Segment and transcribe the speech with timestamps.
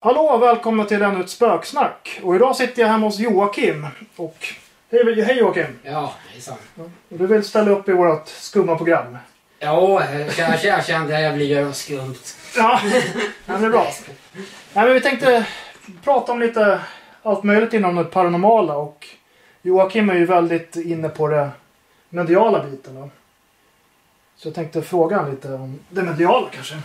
[0.00, 2.20] Hallå och välkomna till ännu ett spöksnack.
[2.22, 3.86] Och idag sitter jag hemma hos Joakim.
[4.16, 4.46] Och
[4.90, 5.78] hej, hej Joakim.
[5.82, 6.56] Ja, hejsan.
[7.08, 9.18] Du vill ställa upp i vårt skumma program.
[9.58, 10.02] Ja,
[10.38, 12.18] jag, jag kände att jag blir skumt.
[12.56, 12.80] Ja,
[13.46, 13.86] ja det är bra.
[14.72, 15.46] Nej, men vi tänkte
[16.04, 16.80] prata om lite
[17.22, 18.76] allt möjligt inom det paranormala.
[18.76, 19.06] Och
[19.62, 21.50] Joakim är ju väldigt inne på det
[22.08, 22.94] mediala biten.
[22.94, 23.10] Då.
[24.36, 26.78] Så jag tänkte fråga honom lite om det mediala kanske.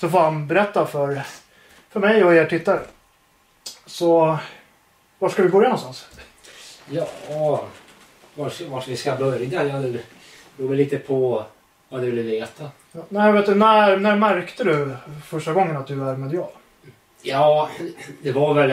[0.00, 1.22] Så får han berätta för,
[1.94, 2.80] för mig och er tittare.
[3.86, 4.38] Så
[5.18, 6.08] var ska vi börja någonstans?
[6.90, 7.08] Ja,
[8.34, 9.64] var, var vi ska börja?
[9.64, 10.00] Ja, det
[10.56, 11.44] beror lite på
[11.88, 12.70] vad du vill veta.
[12.92, 14.96] Ja, nej, vet du, när, när märkte du
[15.26, 16.50] första gången att du är medial?
[17.22, 17.70] Ja,
[18.22, 18.70] det var väl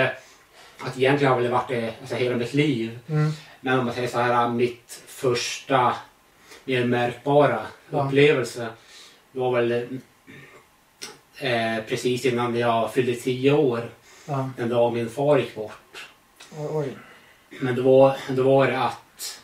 [0.80, 3.00] att egentligen har väl varit det alltså, hela mitt liv.
[3.10, 3.32] Mm.
[3.62, 5.94] Men om man säger så här, mitt första
[6.66, 7.60] mer märkbara
[7.90, 8.06] Ja.
[8.06, 8.68] upplevelse
[9.32, 10.00] var väl
[11.42, 13.90] eh, precis innan jag fyllde tio år.
[14.26, 16.08] Ja, Den dag min far gick bort.
[16.58, 16.98] oj.
[17.62, 19.42] Men då var, då var det att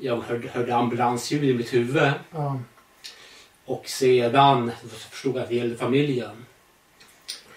[0.00, 2.12] jag hörde, hörde ambulansljud i mitt huvud.
[2.30, 2.58] Ja,
[3.64, 4.72] Och sedan
[5.10, 6.46] förstod jag att det gällde familjen.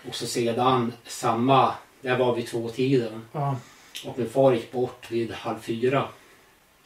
[0.08, 3.56] Och så sedan samma, det var vid två tiden ja.
[4.06, 6.08] Och min far gick bort vid halv fyra.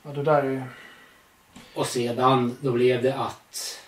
[0.03, 0.61] ja, det där är ju...
[1.73, 3.79] Och sedan då blev det att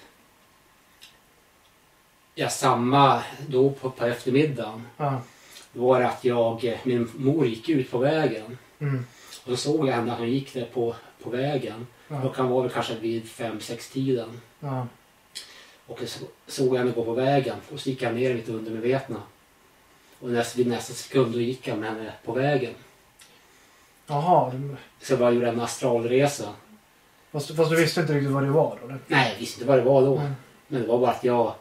[2.35, 4.87] Ja, samma då på, på eftermiddagen.
[4.97, 5.21] Ja,
[5.73, 8.57] Då var det att jag, min mor gick ut på vägen.
[8.79, 9.05] mm,
[9.45, 11.87] Och då såg jag henne att hon gick där på, på vägen.
[12.07, 14.41] Då ja, kan vara väl kanske vid fem sex tiden.
[14.59, 14.87] ja,
[15.87, 19.21] Och så- såg jag henne gå på vägen och så gick jag ner mitt undermedvetna.
[20.19, 22.73] Och näst, vid nästa sekund då gick jag med henne på vägen.
[24.07, 24.51] Jaha,
[25.01, 26.49] Så jag bara gjorde en astralresa.
[27.31, 28.87] fast, fast du visste inte riktigt vad det var då?
[28.87, 28.99] eller?
[29.07, 30.17] Nej, jag visste inte vad det var då.
[30.17, 30.31] Mm.
[30.67, 31.53] Men det var bara att jag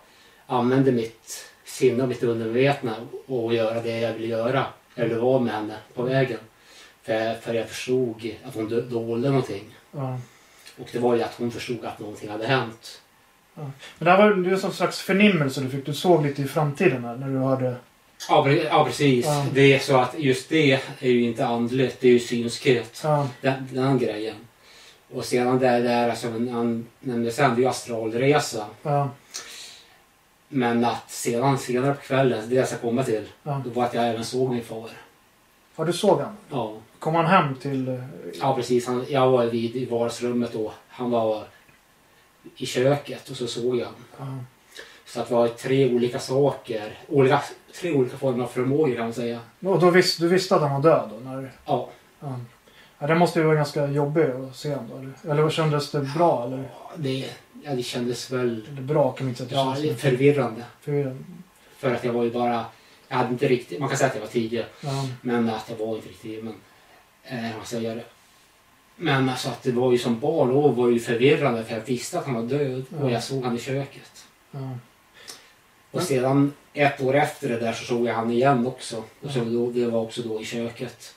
[0.51, 4.67] använde mitt sinne och mitt undermedvetna och göra det jag ville göra.
[4.95, 6.39] Eller vara med henne på vägen.
[7.03, 9.65] För, för jag förstod att hon dolde någonting.
[9.93, 10.19] Ja.
[10.79, 13.01] Och det var ju att hon förstod att någonting hade hänt.
[13.55, 15.87] Men det här var ju en slags förnimmelse du fick.
[15.87, 17.75] Du såg lite i framtiden här, när du hörde...
[18.29, 19.27] Ja, ja precis.
[19.27, 19.47] Ja.
[19.55, 23.01] Det är så att just det är ju inte andligt, det är ju synskhet.
[23.05, 24.37] Ja, Den, den grejen.
[25.13, 28.67] Och sedan det där som han nämnde sen, det är ju astralresa.
[28.83, 29.11] ja,
[30.53, 33.63] Men att sedan senare på kvällen, det jag ska komma till, ja.
[33.65, 34.91] då var att jag även såg min far.
[35.77, 36.37] ja, du såg han?
[36.51, 37.89] Ja, Kom han hem till...
[37.89, 37.95] eh,
[38.41, 38.87] ja precis.
[38.87, 40.73] Han, jag var vid i vardagsrummet då.
[40.89, 41.45] Han var
[42.57, 44.05] i köket och så såg jag honom.
[44.19, 44.27] Ja,
[45.07, 47.43] Så att det var tre olika saker, olika,
[47.81, 49.41] tre olika former av förmågor kan man säga.
[49.65, 51.31] och då visste, du visste att han var död då?
[51.31, 51.89] När, Ja,
[52.21, 52.39] ja.
[52.99, 55.29] ja, det måste ju vara ganska jobbigt att se honom då.
[55.31, 56.45] Eller, eller kändes det bra?
[56.47, 57.31] Eller, det,
[57.65, 60.01] ja, det kändes väl eller bra kan man inte säga ja, det känns.
[60.01, 60.65] förvirrande.
[61.79, 62.65] För, att jag var ju bara,
[63.09, 64.67] jag hade inte riktigt, man kan säga att jag var tio.
[64.81, 66.55] ja, Men att jag var inte riktigt, men
[67.25, 68.05] eh, man det.
[68.97, 71.85] Men alltså att det var ju som barn då var det ju förvirrande för jag
[71.85, 73.05] visste att han var död Ja.
[73.05, 74.27] och jag såg han i köket.
[74.51, 74.79] ja,
[75.91, 79.05] Och sedan ett år efter det där så såg jag han igen också.
[79.23, 81.15] Och så då, det var också då i köket.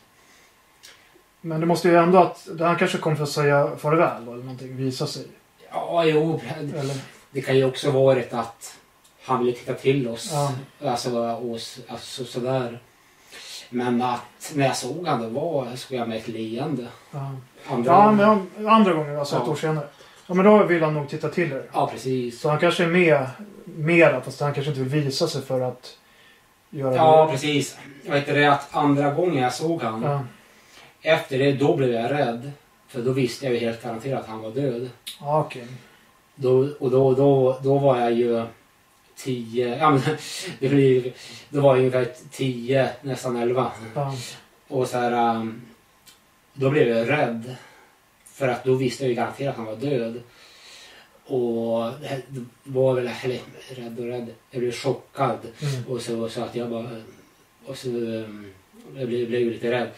[1.41, 2.47] Men det måste ju ändå att...
[2.59, 4.75] Han kanske kom för att säga farväl då, eller någonting.
[4.75, 5.25] Visa sig.
[5.73, 6.41] Ja, jo,
[6.79, 6.95] Eller?
[7.31, 8.77] det kan ju också varit att
[9.25, 10.31] han ville titta till oss.
[10.33, 10.51] Ja.
[10.89, 12.79] Alltså, oss, alltså sådär.
[13.69, 16.85] Men att när jag såg han, då var, såg jag med ett leende.
[17.11, 17.31] Ja.
[17.69, 19.51] Andra Ja, gången- men andra gången, alltså ett Ja.
[19.51, 19.87] år senare.
[20.27, 21.63] Ja, men då vill han nog titta till er.
[21.73, 22.41] ja, precis.
[22.41, 23.27] Så han kanske är med
[23.65, 25.97] mera, fast han kanske inte vill visa sig för att
[26.69, 27.31] göra Ja, det.
[27.31, 27.77] precis.
[28.05, 30.23] Jag vet det att andra gången jag såg han, Ja.
[31.01, 32.51] efter det, då blev jag rädd.
[32.93, 34.89] För då visste jag ju helt garanterat att han var död.
[35.19, 35.67] Ja, okej.
[36.35, 38.45] Då, och då, då, då var jag ju
[39.15, 40.01] tio, ja men
[40.59, 41.13] det blir,
[41.49, 43.71] då var jag ungefär tio, nästan elva.
[43.95, 44.15] Ja.
[44.67, 45.61] Och så här, um,
[46.53, 47.55] då blev jag rädd.
[48.25, 50.21] För att då visste jag ju garanterat att han var död.
[51.25, 53.39] Och det var väl, eller
[53.75, 55.39] rädd och rädd, jag blev chockad.
[55.61, 55.87] Mm.
[55.87, 57.01] Och så, så att jag bara...
[57.65, 58.51] Och så um,
[58.95, 59.89] jag blev, blev lite rädd.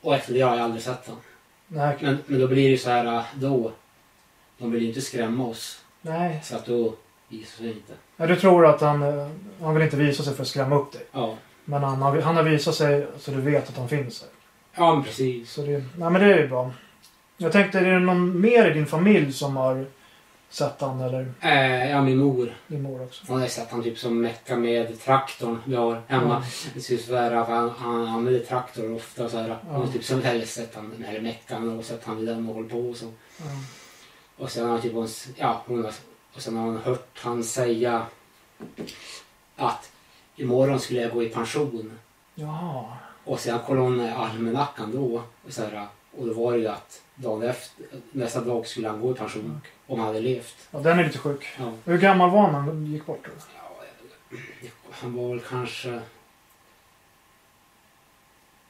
[0.00, 1.22] Och efter det har jag aldrig sett honom.
[1.72, 1.96] Nej.
[2.00, 3.72] Men, men då blir det ju så här uh, då.
[4.58, 5.84] De vill ju inte skrämma oss.
[6.02, 6.40] Nej.
[6.44, 6.94] Så att då
[7.28, 7.92] visar sig inte.
[8.16, 9.28] Ja, du tror att han, eh,
[9.60, 11.02] han vill inte visa sig för att skrämma upp dig.
[11.12, 11.36] Ja.
[11.64, 14.28] Men han har, han har visat sig så du vet att han finns där.
[14.74, 15.52] Ja men precis.
[15.52, 16.70] Så det, nej, men det är ju bra.
[17.36, 19.86] Jag tänkte, är det någon mer i din familj som har
[20.50, 22.56] sett han eller Eh, ja min mor.
[22.66, 23.24] din mor också?
[23.28, 26.42] Hon har sett han typ som mecka med traktorn vi har hemma.
[26.74, 29.28] Det ser ut så här, för han, han använder traktorn ofta.
[29.28, 29.58] Så här.
[29.68, 32.70] Hon har typ som heller sett han, eller meckan och sett han vid den och
[32.70, 33.06] på och så.
[33.36, 33.44] Ja.
[34.36, 35.92] Och sen har typ hon, ja, hon har,
[36.34, 38.02] och sen har hon hört han säga
[39.56, 39.92] att
[40.36, 41.98] imorgon skulle jag gå i pension.
[42.34, 42.84] Jaha.
[43.24, 45.22] Och sen kollade hon almanackan då.
[45.46, 45.86] Och, så här,
[46.18, 49.60] och då var det ju att dagen efter, nästa dag skulle han gå i pension.
[49.86, 50.68] Om han hade levt.
[50.70, 51.46] Ja, den är lite sjuk.
[51.58, 51.72] Ja.
[51.84, 53.24] Hur gammal var han när han gick bort?
[53.24, 53.30] Då?
[54.30, 56.00] Ja, han var väl kanske...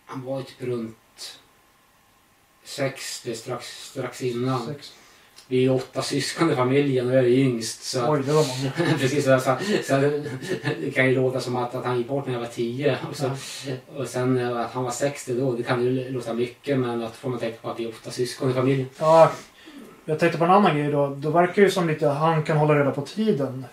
[0.04, 1.40] Han var typ runt
[2.64, 4.66] 60 strax, strax innan.
[4.66, 4.96] Sex.
[5.50, 7.82] Vi är åtta syskon i familjen och jag är yngst.
[7.84, 8.96] Så Oj, det var många.
[8.98, 9.96] Precis, så, så, så
[10.80, 13.16] det kan ju låta som att, att han gick bort när jag var 10 och,
[13.16, 13.30] så,
[13.96, 17.16] och sen eh, att han var 60 då, det kan ju låta mycket men att
[17.16, 18.88] får man tänka på att vi är åtta syskon i familjen.
[18.98, 19.32] Ja,
[20.04, 21.06] jag tänkte på en annan grej då.
[21.08, 23.64] Då verkar ju som lite han kan hålla reda på tiden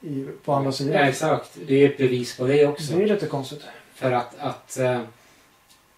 [0.00, 0.94] i, på andra Ja, sidan.
[1.08, 2.92] exakt, det är ett bevis på det också.
[2.92, 3.62] Det är lite konstigt.
[3.94, 5.00] För att, att, eh,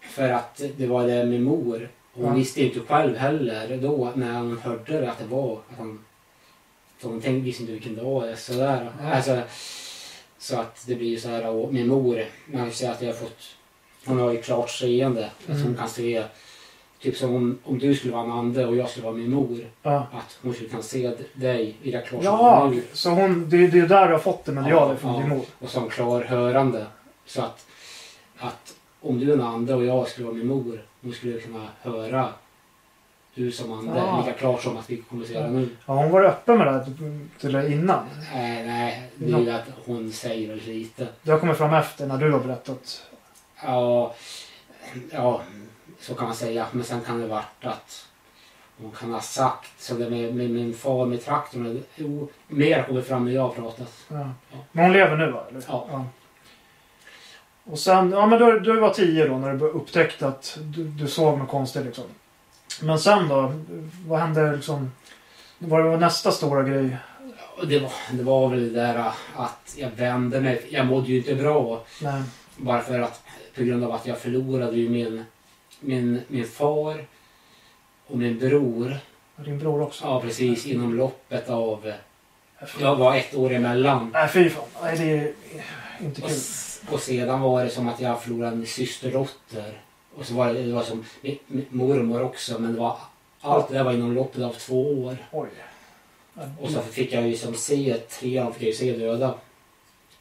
[0.01, 1.89] för att det var det med mor.
[2.13, 2.33] Hon Ja.
[2.33, 5.99] visste inte själv heller då när hon hörde det att det var att han...
[6.97, 8.91] För hon tänkte, visste inte vilken dag det är sådär.
[9.03, 9.13] Ja.
[9.13, 9.41] Alltså,
[10.37, 13.09] så att det blir ju så här och min mor, man kan säga att jag
[13.09, 13.55] har fått...
[14.05, 15.25] Hon har ju klart seende.
[15.25, 15.75] Att hon Mm.
[15.77, 16.23] kan se...
[17.01, 19.65] Typ som om, om du skulle vara en ande och jag skulle vara min mor.
[19.83, 20.07] Ja.
[20.13, 24.07] Att hon skulle kunna se dig lika klart Ja, så hon, det, det är där
[24.07, 25.19] du har fått det mediala Ja, ifrån ja.
[25.19, 25.45] din mor.
[25.59, 26.85] och som klarhörande.
[27.25, 27.65] Så att,
[28.37, 31.67] att om du är en ande och jag skulle vara min mor, hon skulle kunna
[31.81, 32.29] höra
[33.35, 34.23] du som ande Ja.
[34.25, 35.69] lika klart som att vi kommunicerar nu.
[35.85, 36.85] Ja, hon var öppen med det här
[37.39, 38.05] till dig innan.
[38.33, 41.07] Nej, nej, det är ju att hon säger väldigt lite.
[41.21, 43.03] Det har kommit fram efter när du har berättat.
[43.63, 44.15] Ja,
[45.11, 45.41] ja,
[45.99, 46.65] så kan man säga.
[46.71, 48.05] Men sen kan det varit att
[48.81, 53.01] hon kan ha sagt, så det med, med min far med traktorn, jo, mer kommer
[53.01, 54.05] fram när jag har pratat.
[54.07, 54.29] Ja.
[54.51, 54.57] Ja.
[54.71, 55.43] Men hon lever nu va?
[55.49, 55.63] Eller?
[55.67, 56.05] Ja.
[57.71, 61.07] Och sen, ja men du, du var tio då när du upptäckte att du, du
[61.07, 62.03] såg något konstigt liksom.
[62.81, 63.53] Men sen då?
[64.07, 64.91] Vad hände liksom?
[65.59, 66.97] Vad var nästa stora grej?
[67.57, 70.65] Och det, var, det var väl det där att jag vände mig.
[70.69, 71.83] Jag mådde ju inte bra.
[72.01, 72.21] Nej.
[72.57, 73.23] Bara för att
[73.55, 75.23] på grund av att jag förlorade ju min,
[75.79, 77.05] min, min far
[78.07, 78.97] och min bror.
[79.35, 80.05] Din bror också?
[80.05, 81.93] Ja precis inom loppet av,
[82.79, 84.09] jag var ett år emellan.
[84.13, 84.63] Nej fy fan.
[84.83, 85.33] Nej det är
[86.05, 86.37] inte Och, kul.
[86.37, 89.81] s- och sedan var det som att jag förlorade en systerdotter.
[90.15, 92.97] Och så var det, det var som min, min mormor också men det var,
[93.41, 95.17] allt det där var inom loppet av två år.
[95.31, 95.49] Oj.
[96.61, 99.35] Och så fick jag ju som se, trean fick jag ju se döda.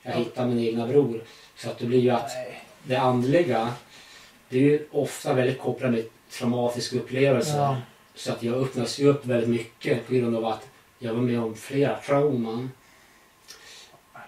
[0.03, 0.19] Jag Ja.
[0.19, 1.23] hittade min egna bror.
[1.57, 2.65] Så att det blir ju att Nej.
[2.83, 3.73] det andliga,
[4.49, 7.59] det är ju ofta väldigt kopplat med traumatiska upplevelser.
[7.59, 7.77] Ja.
[8.15, 10.67] Så att jag öppnas ju upp väldigt mycket på grund av att
[10.99, 12.71] jag var med om flera trauman.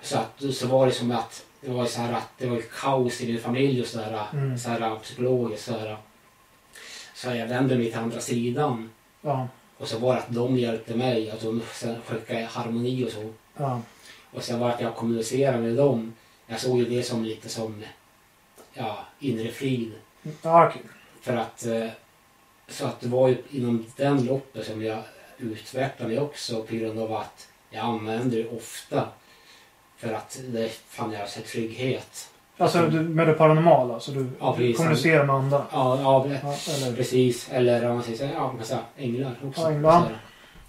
[0.03, 3.21] Så att så var det som att det var så här att det var kaos
[3.21, 4.59] i min familj och så här, Mm.
[4.59, 5.97] så här psykologiskt så här.
[7.15, 8.91] Så jag vände mig till andra sidan.
[9.23, 9.49] Ja.
[9.79, 11.61] Och så var det att de hjälpte mig, att de
[12.07, 13.33] skickade harmoni och så.
[13.57, 13.81] Ja.
[14.33, 16.15] Och sen var det att jag kommunicerade med dem.
[16.47, 17.83] Jag såg ju det som lite som
[18.75, 19.93] ja, inre frid.
[20.43, 20.83] Ja okej.
[21.21, 21.89] För att, eh,
[22.69, 25.03] så att det var ju inom den loppet som jag
[25.39, 29.09] utvecklade mig också på grund av att jag använde det ofta.
[30.01, 32.29] För att det fann jag sig trygghet.
[32.59, 34.77] Alltså med det paranormala, så du Ja, precis.
[34.77, 35.63] kommunicerar med andra?
[35.73, 36.97] Ja, ja Ja, eller?
[36.97, 37.49] precis.
[37.53, 39.61] Eller om man säger ja, man kan säga änglar också.
[39.61, 40.23] Ja, änglar.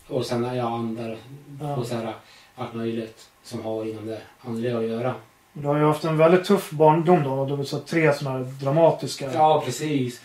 [0.08, 1.18] Och sen ja, andar
[1.62, 1.76] Ja.
[1.76, 2.14] och så här,
[2.56, 5.16] allt möjligt som har inom det andliga att göra.
[5.54, 7.46] Du har ju haft en väldigt tuff barndom då.
[7.46, 9.34] Du har så tre sådana här dramatiska...
[9.34, 10.22] Ja, precis.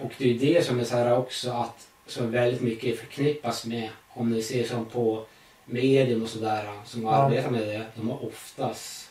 [0.00, 3.66] Och, Och det är det som är så här också att som väldigt mycket förknippas
[3.66, 5.22] med om ni ser som på
[5.68, 7.10] medium och sådär som Ja.
[7.10, 7.86] arbetar med det.
[7.94, 9.10] De har oftast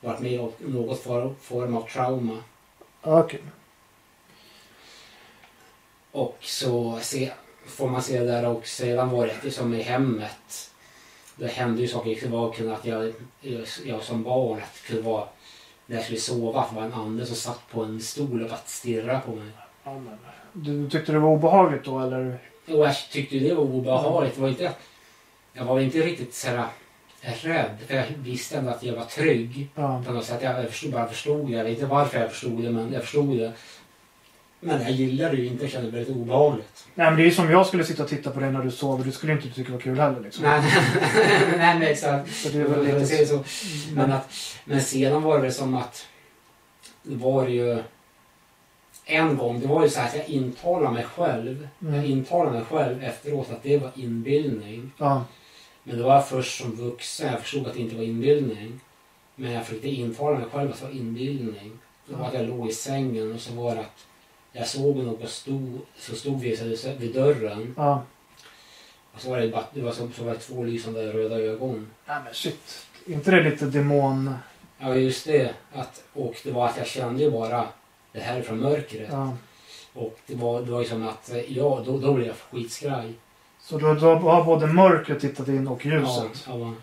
[0.00, 2.42] varit med om något for, form av trauma.
[3.02, 3.40] okej.
[6.12, 7.32] Och så se,
[7.66, 10.70] får man se där och sedan var det som i hemmet.
[11.36, 12.18] Det hände ju saker.
[12.22, 13.12] Det var kunde att jag,
[13.84, 15.28] jag, som barn att det kunde vara
[15.86, 18.52] när jag skulle sova att det var en ande som satt på en stol och
[18.52, 19.50] bara stirrade på mig.
[19.84, 20.00] Ja,
[20.52, 22.38] du tyckte det var obehagligt då eller?
[22.66, 24.34] Och jag tyckte det var obehagligt.
[24.34, 24.72] Det var inte,
[25.56, 26.66] jag var inte riktigt så här
[27.42, 27.76] rädd.
[27.86, 29.68] För jag visste ändå att jag var trygg.
[29.74, 30.02] Ja.
[30.06, 30.42] På något sätt.
[30.42, 31.52] Jag förstod, bara förstod det.
[31.52, 33.52] Jag vet inte varför jag förstod det, men jag förstod det.
[34.60, 35.64] Men jag gillade det ju inte.
[35.64, 36.86] Jag kände det väldigt obehagligt.
[36.94, 38.70] Nej men det är ju som jag skulle sitta och titta på dig när du
[38.70, 39.04] sover.
[39.04, 40.44] Du skulle inte tycka det var kul heller liksom.
[40.44, 40.62] Nej,
[41.58, 42.34] nej men exakt.
[42.34, 43.26] Så det är väl Jag lite...
[43.26, 43.44] så.
[43.94, 44.34] Men, att,
[44.64, 46.06] men sedan var det väl som att
[47.02, 47.82] det var ju
[49.04, 51.68] en gång, det var ju så här att jag intalade mig själv.
[51.78, 52.04] Jag Mm.
[52.04, 54.90] intalade mig själv efteråt att det var inbildning.
[54.98, 55.24] Ja.
[55.88, 58.80] Men det var först som vuxen jag förstod att det inte var inbildning.
[59.34, 61.78] Men jag försökte intala mig själv att det var inbildning.
[62.06, 64.06] Det var att jag låg i sängen och så var det att
[64.52, 67.74] jag såg någon stod, så stod vi så- vid dörren.
[67.76, 68.02] Ja.
[69.14, 71.90] Och så var det, bara, det var som, så var det två lysande röda ögon.
[72.06, 72.86] Nej men shit.
[73.06, 74.34] inte det lite demon...
[74.78, 75.54] Ja, just det.
[75.72, 77.68] Att, och det var att jag kände ju bara
[78.12, 79.08] det här från mörkret.
[79.12, 79.36] Ja.
[79.94, 83.12] Och det var, det var ju som att, ja, då, då blev jag skitskraj.
[83.68, 86.44] Så du, du har både mörkret tittat in och ljuset?
[86.46, 86.74] Ja, ja.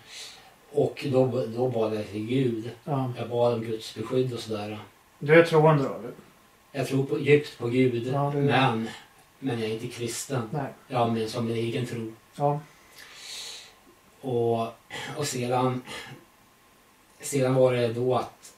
[0.71, 2.71] Och då, då bad jag till Gud.
[2.83, 3.13] Ja.
[3.17, 4.79] Jag bad om Guds beskydd och sådär.
[5.19, 5.99] Du är troende då?
[6.71, 8.89] Jag tror på, djupt på Gud, Ja, men,
[9.39, 10.49] men jag är inte kristen.
[10.51, 10.73] Nej.
[10.87, 12.13] Ja, men som min egen tro.
[12.35, 12.59] Ja.
[14.21, 14.61] Och,
[15.17, 15.81] och sedan,
[17.21, 18.53] sedan var det då att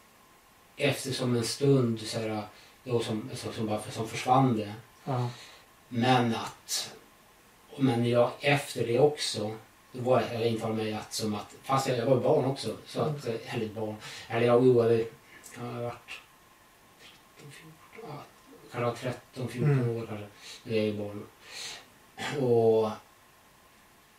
[0.78, 2.42] efter som en stund så här,
[2.84, 4.74] då som, som, som, bara, som försvann det.
[5.04, 5.30] Ja.
[5.90, 6.96] Men att,
[7.78, 9.52] men jag efter det också,
[9.92, 12.76] då var jag, jag intalade mig att som att, fast jag, jag var barn också,
[12.86, 13.96] så att, eh, eller barn,
[14.30, 15.06] eller jag, jo, eller,
[15.58, 16.12] jag har varit
[17.38, 18.24] 13, 14, ja,
[18.72, 19.98] kanske var 13, 14 Mm.
[19.98, 20.26] år kanske.
[20.64, 21.26] Det är ju barn.
[22.42, 22.90] Och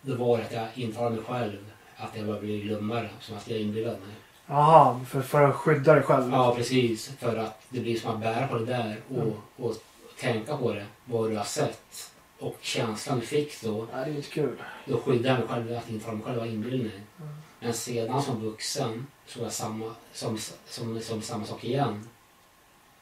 [0.03, 3.49] då var det att jag intalade mig själv att jag började bli glummare, som att
[3.51, 4.15] jag inbillade mig.
[4.47, 6.33] Jaha, för, för att skydda dig själv?
[6.33, 7.09] Ja, precis.
[7.19, 9.75] För att det blir som att bära på det där och, och
[10.21, 12.13] tänka på det, vad du har sett.
[12.39, 14.63] Och känslan du fick då, Nej, det är inte kul.
[14.85, 17.03] då skyddade jag mig själv att intala mig själv var inbillning.
[17.21, 17.35] Mm.
[17.61, 22.09] Men sedan som vuxen såg jag samma, som, som, som samma sak igen.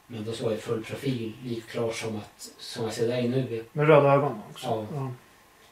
[0.07, 3.65] Men då såg jag full profil, lika klart som, att, som jag ser dig nu.
[3.73, 4.67] Med röda ögon också?
[4.67, 4.85] Ja.
[4.93, 5.11] ja.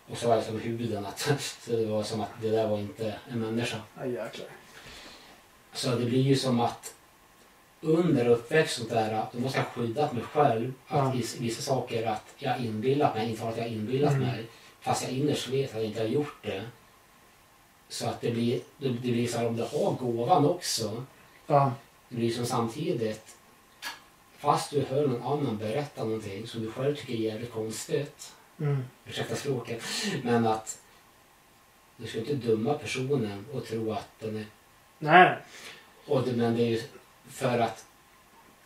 [0.09, 1.19] Och så var det som huden, att,
[1.59, 3.77] så det var som att det där var inte en människa.
[3.97, 4.47] Nej, jäklar.
[5.73, 6.93] Så det blir ju som att
[7.83, 10.73] under uppväxt och där, då måste jag skydda mig själv.
[10.87, 14.27] Att vissa, vissa saker att jag inbillat mig, inte att jag inbillat Mm.
[14.27, 14.45] mig.
[14.81, 16.63] Fast jag innerst vet att jag inte har gjort det.
[17.89, 21.05] Så att det blir, det, det blir så här om du har gåvan också.
[21.47, 21.73] Ja.
[22.09, 23.35] Det blir som samtidigt,
[24.37, 28.33] fast du hör någon annan berätta någonting som du själv tycker är jävligt konstigt.
[28.59, 28.83] Mm.
[29.05, 29.83] Ursäkta språket.
[30.23, 30.79] Men att
[31.97, 34.45] du ska inte döma personen och tro att den är
[34.99, 35.37] Nej.
[36.05, 36.81] Och det, men det är ju
[37.33, 37.85] för att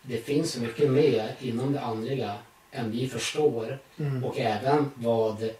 [0.02, 2.34] det finns så mycket mer inom det andliga
[2.70, 4.24] än vi förstår Mm.
[4.24, 5.50] och även vad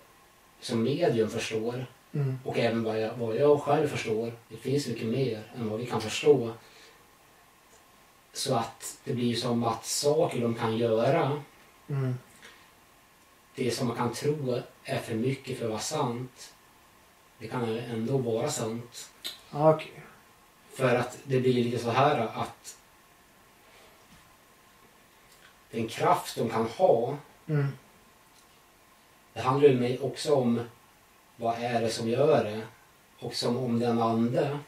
[0.60, 2.38] som medium förstår Mm.
[2.44, 4.32] och även vad jag, vad jag själv förstår.
[4.48, 6.52] Det finns mycket mer än vad vi kan förstå.
[8.32, 11.42] Så att det blir som att saker de kan göra,
[11.88, 12.14] Mm.
[13.54, 16.54] det som man kan tro är för mycket för att vara sant,
[17.38, 19.10] det kan ändå vara sant.
[19.50, 19.92] Okej.
[20.72, 22.76] För att det blir lite så här att
[25.70, 27.16] den kraft de kan ha,
[27.48, 27.66] Mm.
[29.32, 30.60] det handlar ju också om
[31.36, 32.60] vad är det som gör det
[33.18, 34.58] och som om den ande,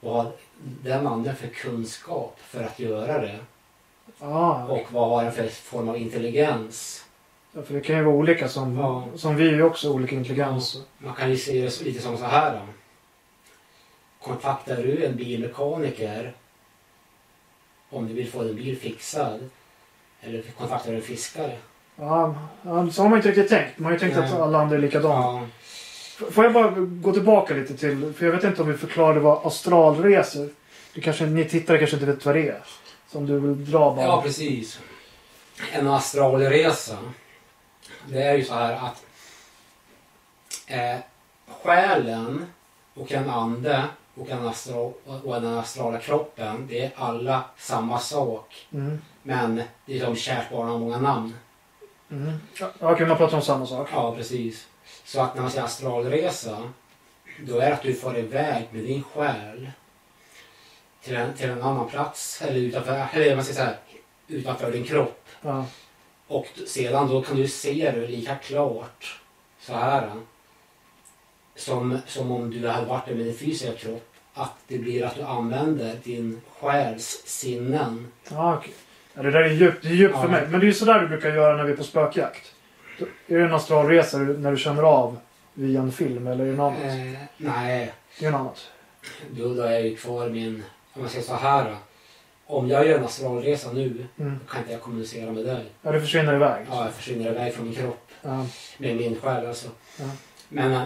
[0.00, 0.32] vad har
[0.82, 3.38] den anden för kunskap för att göra det
[4.20, 7.04] Ja, och vad har den för form av intelligens.
[7.52, 9.04] ja, för det kan ju vara olika som, Ja.
[9.16, 10.82] som vi är också olika intelligens.
[10.98, 12.54] Man kan ju se det lite som så här.
[12.54, 12.66] Då.
[14.26, 16.34] Kontaktar du en bilmekaniker
[17.90, 19.50] om du vill få din bil fixad
[20.22, 21.56] eller kontaktar du fiskare?
[21.96, 22.34] Ja,
[22.92, 23.78] så har man inte riktigt tänkt.
[23.78, 24.24] Man har ju tänkt Nej.
[24.24, 25.14] att alla andra är likadana.
[25.14, 25.46] Ja,
[26.30, 29.46] Får jag bara gå tillbaka lite till, för jag vet inte om vi förklarade vad
[29.46, 30.48] astralresor,
[30.94, 32.62] du kanske, ni tittare kanske inte vet vad det är.
[33.08, 34.06] Som du vill dra bara.
[34.06, 34.80] ja, precis.
[35.72, 36.98] En astralresa.
[38.08, 39.04] Det är ju så här att
[40.66, 40.98] eh,
[41.62, 42.46] själen
[42.94, 44.92] och en ande och, en astral,
[45.24, 48.66] och den astrala kroppen, det är alla samma sak.
[48.72, 48.98] Mm.
[49.22, 51.36] Men det är som kärt barn har många namn.
[52.10, 52.32] Mm.
[52.60, 53.88] Ja, Okej, man pratar om samma sak.
[53.92, 54.68] Ja, precis.
[55.04, 56.72] Så att när man säger astralresa,
[57.46, 59.70] då är det att du får iväg med din själ
[61.02, 63.74] till en, till en annan plats, eller utanför, eller man ska säga,
[64.28, 65.28] utanför din kropp.
[65.42, 65.64] Ja.
[66.26, 69.20] Och sedan då kan du se det lika klart
[69.60, 70.10] så här.
[71.60, 74.06] Som, som om du hade varit med din fysiska kropp.
[74.34, 78.06] Att det blir att du använder din själs sinnen.
[78.30, 78.62] Ja.
[79.14, 80.22] Ja, det där är djupt, det är djupt Ja.
[80.22, 80.42] för mig.
[80.48, 82.54] Men det är ju sådär du brukar göra när vi är på spökjakt.
[83.26, 85.16] Är det en astralresa när du känner av
[85.54, 86.94] via en film eller är det något annat?
[86.96, 88.70] Eh, nej, Det är något annat.
[89.30, 90.62] då, då är jag ju kvar min,
[90.92, 91.76] om man säger så här.
[92.46, 94.40] Om jag gör en astralresa nu, Mm.
[94.50, 95.64] kan inte jag kommunicera med dig.
[95.82, 96.66] Ja, det försvinner iväg.
[96.70, 98.08] Ja, jag försvinner iväg från min kropp.
[98.22, 98.46] Ja.
[98.78, 99.68] Med min själ alltså.
[99.98, 100.04] Ja.
[100.48, 100.82] Men eh,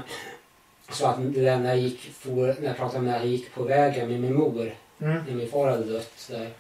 [0.93, 4.09] så att när jag gick, for, när jag pratade om när jag gick på vägen
[4.09, 5.25] med min mor, Mm.
[5.29, 6.51] när min far hade dött, där,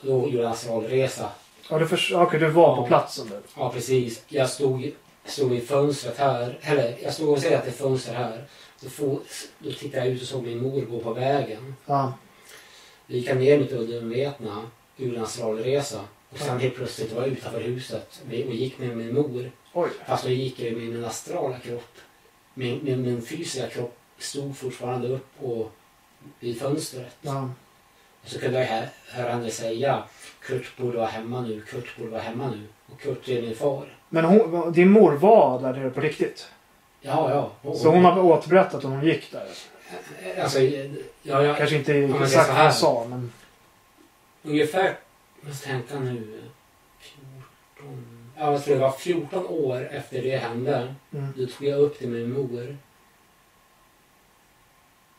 [0.00, 1.30] då gjorde jag astralresa.
[1.70, 2.86] Ja, du, förs- okej, du var på Ja.
[2.86, 3.40] platsen där.
[3.56, 4.22] Ja, precis.
[4.28, 4.90] Jag stod,
[5.24, 8.44] stod i fönstret här, eller jag stod och säger att det är fönster här.
[8.80, 9.18] Då, for,
[9.58, 11.74] då tittade jag ut och såg min mor gå på vägen.
[11.86, 12.12] Ja.
[13.06, 14.62] Då gick ner mitt undermedvetna,
[14.96, 16.00] gjorde en astralresa.
[16.30, 19.50] Och sen helt plötsligt var jag utanför huset och gick med min mor.
[19.72, 19.88] Oj.
[20.06, 21.94] Fast då gick jag med min astrala kropp.
[22.58, 25.68] Min, min, min fysiska kropp stod fortfarande upp på,
[26.40, 27.16] vid fönstret.
[27.22, 27.50] Ja.
[28.24, 30.02] Så kunde jag hö- höra henne säga
[30.40, 32.66] Kurt borde vara hemma nu, Kurt borde vara hemma nu.
[32.94, 33.86] Och Kurt är min far.
[34.08, 36.48] Men hon, din mor var där nere på riktigt?
[37.00, 37.70] Ja, ja.
[37.70, 39.48] Och- Så hon har återberättat om hon gick där?
[40.42, 43.32] Alltså, ja, jag, Kanske inte exakt vad hon sa, men...
[44.42, 44.84] ungefär,
[45.40, 46.55] jag måste tänka nu, 14, ja,
[48.38, 50.94] jag tror det var 14 år efter det hände.
[51.12, 51.32] Mm.
[51.36, 52.76] Då tog jag upp det med min mor.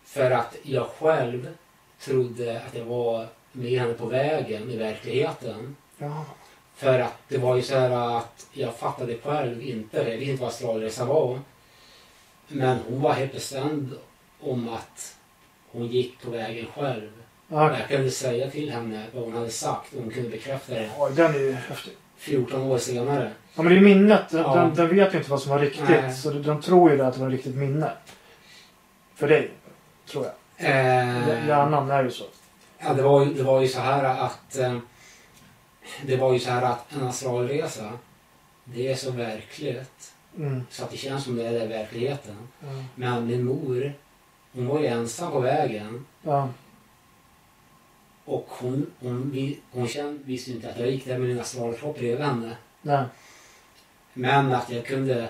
[0.04, 1.48] För att jag själv
[2.00, 5.76] trodde att jag var med henne på vägen i verkligheten.
[5.98, 6.26] Ja.
[6.76, 10.42] För att det var ju så här att jag fattade själv inte, jag vet inte
[10.42, 11.40] vad astralresa var.
[12.48, 13.94] Men hon var helt bestämd
[14.40, 15.18] om att
[15.72, 17.12] hon gick på vägen själv.
[17.48, 20.74] Ja, Och jag kunde säga till henne vad hon hade sagt och hon kunde bekräfta
[20.74, 21.94] det Oj, den är ju häftig.
[22.18, 23.32] 14 år senare.
[23.56, 24.30] Ja, men det är minnet.
[24.30, 24.56] Den, Ja.
[24.56, 25.90] den, den vet ju inte vad som var riktigt.
[25.90, 26.14] Nej.
[26.14, 27.92] Så den tror ju att det var riktigt minne.
[29.16, 29.52] För dig,
[30.12, 30.34] tror jag.
[30.70, 32.24] Eh, Hjärnan är ju så.
[32.80, 34.58] Ja, det var, det var ju så här att...
[34.58, 34.78] Eh,
[36.06, 37.92] det var ju så här att en astralresa,
[38.64, 40.14] det är så verkligt.
[40.38, 40.64] Mm.
[40.70, 42.36] Så att det känns som det är verkligheten.
[42.60, 42.68] Ja.
[42.96, 43.94] Men min mor,
[44.54, 46.06] hon var ju ensam på vägen.
[46.22, 46.50] Ja.
[48.28, 52.26] Och hon, hon, hon kände, visste inte att jag gick där med min astralkropp bredvid
[52.26, 52.58] henne.
[52.82, 53.04] Nej.
[54.14, 55.30] Men att jag kunde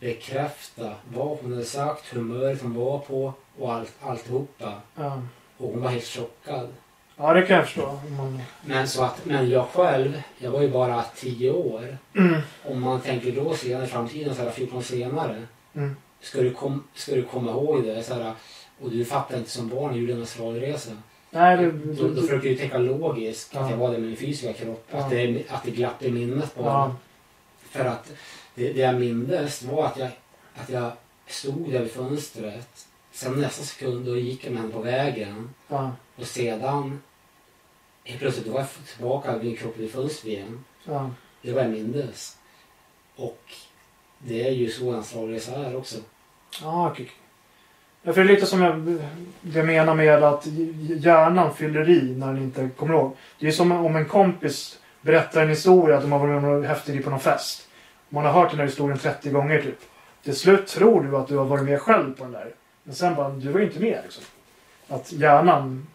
[0.00, 4.80] bekräfta vad hon hade sagt, humöret hon var på och allt, alltihopa.
[4.94, 5.22] Ja.
[5.56, 6.68] Och hon var helt chockad.
[7.16, 8.00] ja, det kan jag förstå.
[8.16, 8.40] Man...
[8.64, 11.98] Men, så att, men jag själv, jag var ju bara 10 år.
[12.16, 12.40] Mm.
[12.64, 15.46] Om man tänker då senare i framtiden, så här 14 år senare.
[15.74, 15.96] Mm.
[16.20, 18.02] Ska du, kom, ska du komma ihåg det?
[18.02, 18.32] Så här,
[18.80, 20.90] och du fattar inte som barn, jag gjorde en astralresa.
[21.30, 21.70] Nej, det...
[21.72, 23.60] Då, då det- försöker du tänka logiskt Ja.
[23.60, 24.86] att jag var där med min fysiska kropp.
[24.90, 24.98] Ja.
[24.98, 26.64] Att, det, är- att det glapp i minnet bara.
[26.66, 26.96] ja.
[27.70, 28.12] För att
[28.54, 30.10] det, det jag mindes var att jag,
[30.54, 30.92] att jag
[31.26, 32.86] stod där vid fönstret.
[33.12, 35.54] Sen nästa sekund då gick jag med henne på vägen.
[35.68, 35.92] Ja.
[36.16, 37.02] Och sedan
[38.04, 40.64] helt plötsligt var jag tillbaka vid kroppen vid fönstret igen.
[40.84, 41.10] Ja.
[41.42, 42.38] Det var jag mindes.
[43.16, 43.42] Och
[44.18, 45.96] det är ju så en astralresa är också.
[46.62, 47.10] Ja, okej.
[48.06, 48.98] Ja, för det är lite som jag,
[49.54, 50.46] jag menar med att
[50.96, 53.16] hjärnan fyller i när den inte kommer ihåg.
[53.38, 56.60] Det är som om en kompis berättar en historia att de har varit med om
[56.60, 57.68] något häftigt på någon fest.
[58.08, 59.78] Man har hört den här historien 30 gånger typ.
[60.24, 62.50] Till slut tror du att du har varit med själv på den där.
[62.82, 64.24] Men sen bara, du var ju inte med liksom.
[64.88, 65.86] Att hjärnan,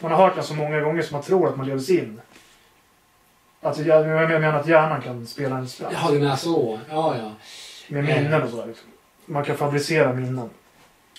[0.00, 2.20] man har hört den så många gånger så man tror att man lever sig in.
[3.60, 5.92] Att jag, jag menar att hjärnan kan spela en spratt.
[5.92, 6.78] Jaha, du menar så?
[6.90, 7.32] Ja, ja.
[7.88, 8.66] Med minnen och sådär.
[8.66, 8.88] Liksom.
[9.26, 10.50] Man kan fabricera minnen.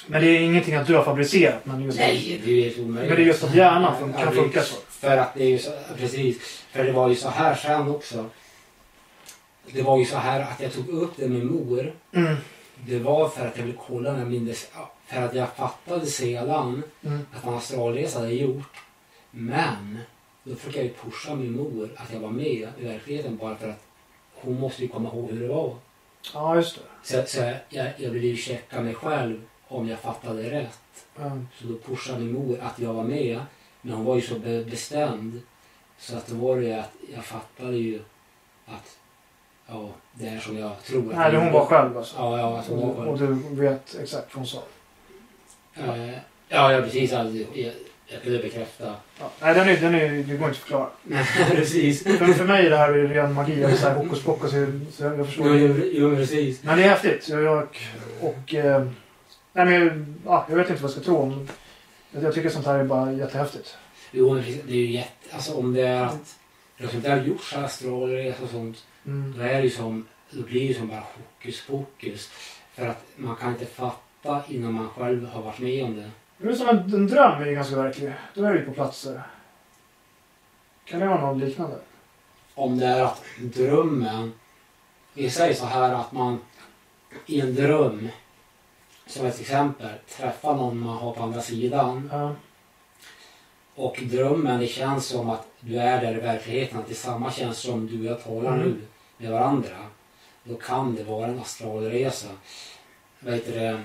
[0.07, 1.65] Men det är ingenting att du har fabricerat.
[1.65, 3.09] Men, just Nej, det är ju helt omöjligt.
[3.09, 4.75] men det är just att hjärnan fun- kan funka så.
[4.89, 6.63] För att det är ju så, precis.
[6.71, 8.25] För det var ju så här sen också.
[9.71, 11.93] Det var ju så här att jag tog upp det med mor.
[12.13, 12.35] Mm.
[12.85, 14.67] Det var för att jag ville kolla när jag mindes,
[15.07, 17.19] för att jag fattade sedan Mm.
[17.35, 18.77] att en astralresa hade jag gjort.
[19.31, 19.97] Men
[20.43, 23.69] då försökte jag ju pusha min mor att jag var med i verkligheten bara för
[23.69, 23.83] att
[24.33, 25.75] hon måste ju komma ihåg hur det var.
[26.33, 26.81] Ja, just det.
[27.03, 30.79] Så, så jag, jag ville ju checka mig själv om jag fattade rätt.
[31.21, 31.47] Mm.
[31.61, 33.39] Så då pushade mor att jag var med.
[33.81, 35.41] Men hon var ju så be- bestämd.
[35.99, 37.99] Så att då var det att jag fattade ju
[38.65, 38.97] att
[39.67, 41.11] ja, det är som jag tror.
[41.11, 42.15] att Nej, hon var själv alltså.
[42.17, 43.45] Ja, ja, att hon var Och, själv.
[43.45, 44.63] och du vet exakt vad hon sa.
[45.75, 46.09] Eh,
[46.49, 47.13] Ja, ja precis.
[47.13, 47.73] Alltså, jag,
[48.07, 48.95] jag kunde bekräfta.
[49.19, 49.29] Ja.
[49.41, 50.89] Nej, den är, den är, det går inte att förklara.
[51.49, 52.03] precis.
[52.03, 53.63] För, för mig är det här är ren magi.
[53.63, 54.51] Är så här hokus pokus.
[54.95, 55.55] Så jag, jag förstår.
[55.57, 56.63] Jo, jo, precis.
[56.63, 57.29] Men det är häftigt.
[57.29, 57.67] Jag, jag,
[58.21, 58.53] och...
[58.53, 58.87] Eh,
[59.65, 61.47] nej, men ja, jag vet inte vad jag ska tro om...
[62.11, 63.77] Jag, jag tycker sånt här är bara jättehäftigt.
[64.11, 64.43] Jo, men.
[64.43, 65.35] Det är ju jätte...
[65.35, 66.37] Alltså om det är att
[66.77, 68.85] det har gjorts astralresor och sånt.
[69.05, 69.33] Mm.
[69.37, 72.31] Då är det ju som, då blir det ju som bara hokus pokus.
[72.73, 76.11] För att man kan inte fatta innan man själv har varit med om det.
[76.37, 78.13] Det är som en, en dröm är ju ganska verklig.
[78.33, 79.21] Då är du ju på platser.
[80.85, 81.77] Kan det vara något liknande?
[82.55, 84.33] Om det är att drömmen,
[85.13, 86.39] vi säger så här att man
[87.25, 88.09] i en dröm,
[89.07, 92.09] som ett exempel, träffar någon man har på andra sidan.
[92.13, 92.35] Ja.
[93.75, 97.31] Och drömmen, det känns som att du är där i verkligheten, att det är samma
[97.31, 98.67] känsla som du och jag talar Mm.
[98.67, 98.81] nu
[99.17, 99.77] med varandra.
[100.43, 102.27] Då kan det vara en astralresa.
[103.19, 103.79] Vet du?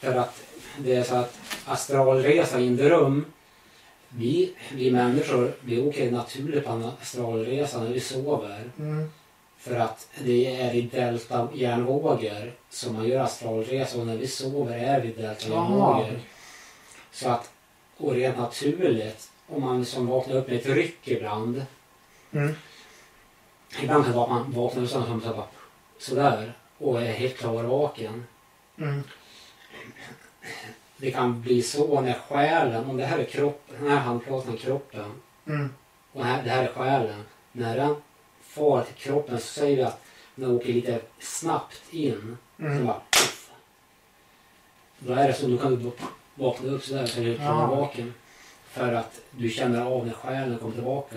[0.00, 0.42] För att
[0.78, 3.24] det är så att astralresa i en dröm,
[4.08, 8.70] vi, vi människor, vi åker naturligt på en astralresa när vi sover.
[8.78, 9.10] Mm.
[9.66, 14.78] För att det är i delta hjärnvågor som man gör astralresa och när vi sover
[14.78, 15.54] är vi i delta Jaha.
[15.54, 16.20] hjärnvågor.
[17.12, 17.50] Så att,
[17.96, 21.66] och rent naturligt, om man som vaknar upp med ett ryck ibland.
[22.32, 22.54] Mm.
[23.82, 25.46] Ibland kan man vaknar upp som så bara,
[25.98, 28.26] sådär och är helt klar och vaken.
[28.78, 29.02] Mm.
[30.96, 34.58] det kan bli så när själen, om det här är kroppen, den här handflatan är
[34.58, 35.12] kroppen
[35.46, 35.70] Mm.
[36.12, 37.22] och det här, det här är själen.
[37.52, 37.96] När den
[38.56, 40.00] far till kroppen så säger vi att
[40.34, 42.36] den åker lite snabbt in.
[42.56, 42.86] Så Mm.
[42.86, 43.50] bara, puff.
[44.98, 45.90] Då är det så, då kan du
[46.34, 47.66] vakna upp sådär så är du Ja.
[47.66, 48.14] vaken.
[48.70, 51.16] För att du känner av när själen kommer tillbaka.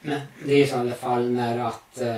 [0.00, 2.16] Men det är så i alla fall när att eh,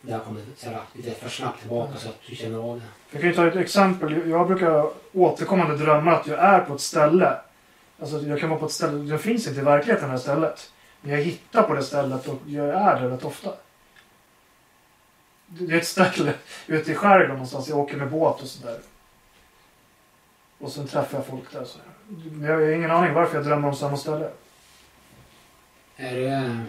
[0.00, 2.86] det har kommit sådär, lite för snabbt tillbaka så att du känner av det.
[3.10, 4.28] Jag kan ju ta ett exempel.
[4.30, 7.36] Jag brukar återkommande drömma att jag är på ett ställe.
[8.00, 10.72] Alltså jag kan vara på ett ställe, det finns inte i verkligheten det här stället.
[11.00, 13.50] Men jag hittar på det stället och jag är där rätt ofta.
[15.46, 16.34] Det är ett ställe
[16.66, 17.68] ute i skärgården någonstans.
[17.68, 18.78] Jag åker med båt och sådär.
[20.58, 21.64] Och sen träffar jag folk där.
[21.64, 21.78] Så.
[22.32, 24.30] Men Jag har ingen aning varför jag drömmer om samma ställe.
[25.96, 26.64] Är det,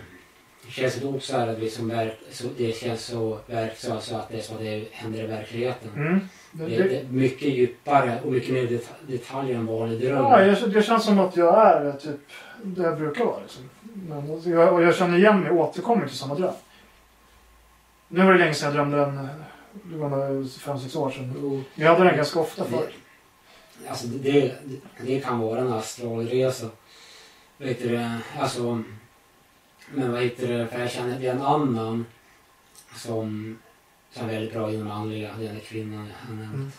[0.66, 4.16] det känns det också här att vi som verk, så, det känns så verksamt så
[4.16, 5.90] att det är så att det händer i verkligheten.
[5.96, 6.20] Mm.
[6.52, 10.16] Det, Det, det är mycket djupare och mycket mer deta- detaljer än vanlig dröm.
[10.18, 12.20] ja, jag, det känns som att jag är typ
[12.64, 13.40] där jag brukar vara.
[13.42, 13.70] Liksom.
[14.08, 16.54] Men, alltså, jag, och jag känner igen mig och återkommer till samma dröm.
[18.08, 19.28] Nu var det länge sedan jag drömde den.
[19.84, 21.46] Det var fem, sex år sedan.
[21.46, 22.92] Och Jag hade den ganska ofta förr.
[23.90, 26.70] Alltså det, det, det kan vara en astralresa.
[27.58, 28.20] Vet du det?
[28.40, 28.84] Alltså,
[29.92, 30.68] men vad heter det?
[30.68, 32.06] För jag känner det är en annan
[32.96, 33.58] som,
[34.12, 36.54] som är väldigt bra inom andliga, den där kvinnan jag nämnt.
[36.54, 36.72] Mm.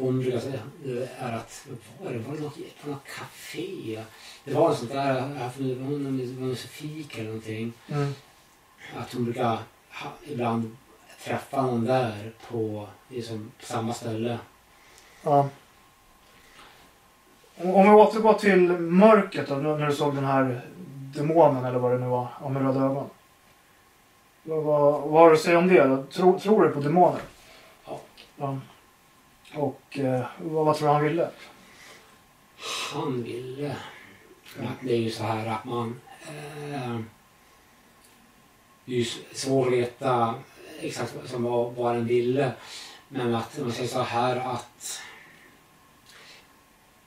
[0.00, 1.66] Hon det är att,
[2.02, 4.04] var det, var det något, på något café?
[4.44, 7.72] Det var en sånt där, om det var fik eller någonting.
[7.88, 8.14] Mm.
[8.96, 10.76] Att hon brukar ha, ibland
[11.24, 14.38] träffa någon där på, liksom, på samma ställe.
[15.22, 15.48] Ja.
[17.56, 20.60] Om om vi återgår till mörkret då, när du såg den här
[21.14, 23.06] demonen eller vad det nu var, ja, med röda ögon.
[24.42, 26.04] Vad, vad, vad har du att säga om det?
[26.10, 27.20] Tror, tror du på demoner?
[27.86, 28.00] Ja.
[28.36, 28.58] ja.
[29.54, 31.30] Och eh, vad, vad tror du han ville?
[32.92, 33.76] Han ville...
[34.58, 36.00] Ja, det är ju så här att man...
[36.26, 37.00] Eh,
[38.84, 40.34] det är ju svårt att veta
[40.80, 42.52] exakt som vad, vad den ville.
[43.08, 45.00] Men att man säger så här att...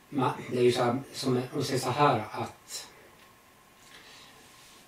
[0.10, 2.88] Man, det är ju så här, som, om man säger så här att...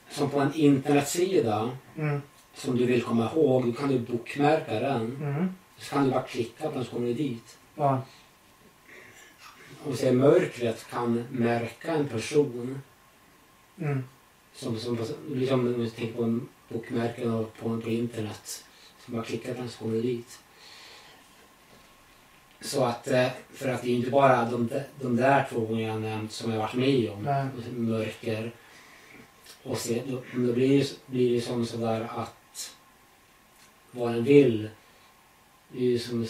[0.09, 2.21] Som på en internetsida Mm.
[2.53, 5.17] som du vill komma ihåg, då kan du bokmärka den.
[5.21, 5.55] Mm.
[5.77, 7.57] Så kan du bara klicka på den så kommer du dit.
[7.75, 8.01] Ja.
[9.87, 12.81] Vi säger mörkret kan märka en person
[13.79, 14.03] Mm.
[14.53, 14.97] som, som
[15.31, 18.65] liksom om du tänker på en bokmärken och på, på internet.
[19.05, 20.39] Så bara klickar på den så kommer du dit.
[22.61, 25.93] Så att, eh, för att det är inte bara de, de- de där två gångerna
[25.93, 27.23] jag nämnt som jag varit med om.
[27.23, 27.45] Nej.
[27.75, 28.51] Mörker.
[29.63, 32.75] Och se, då, då blir, det- blir det som sådär att
[33.91, 34.69] vad den vill
[35.71, 36.27] det är ju som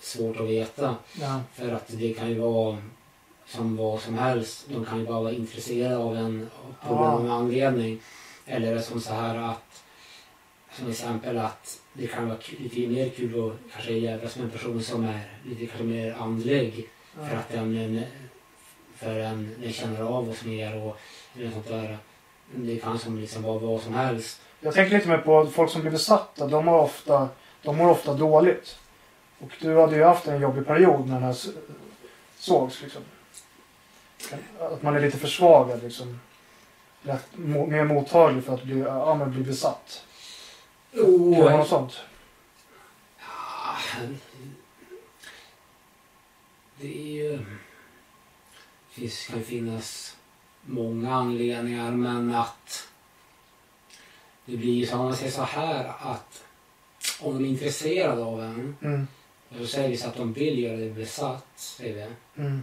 [0.00, 0.96] svårt att veta.
[1.20, 1.40] Ja.
[1.54, 2.78] För att det kan ju vara
[3.46, 4.66] som vad som helst.
[4.68, 6.50] De kan ju bara vara intresserade av en
[6.88, 8.00] på grund av en anledning.
[8.46, 9.82] Eller är det som så här att
[10.72, 14.82] som exempel att det kan vara lite mer kul att kanske jävlas med en person
[14.82, 16.88] som är lite kanske mer andlig.
[17.14, 18.02] För att den, den,
[18.96, 20.96] för en, den känner av som är och
[21.36, 21.98] eller sånt där.
[22.54, 24.40] Det kan som liksom vara vad som helst.
[24.60, 26.46] Jag tänker lite mer på folk som blir besatta.
[26.46, 27.28] De, har ofta,
[27.62, 28.78] de mår ofta dåligt.
[29.38, 31.36] Och du hade ju haft en jobbig period när den här
[32.38, 32.82] sågs.
[32.82, 33.02] Liksom.
[34.60, 35.82] Att man är lite försvagad.
[35.82, 36.20] Liksom.
[37.02, 40.04] Lätt, mer mottaglig för att bli, ja, men bli besatt.
[40.92, 42.00] Kan det vara något sånt?
[43.18, 43.76] Ah,
[46.80, 47.38] Det är ju...
[48.94, 50.16] Det kan finnas
[50.62, 52.88] många anledningar men att
[54.44, 56.44] det blir ju som om man säger så här att
[57.22, 59.06] om de är intresserade av en Mm.
[59.48, 62.42] och så säger vi så att de vill göra det besatt, säger vi.
[62.42, 62.62] Mm.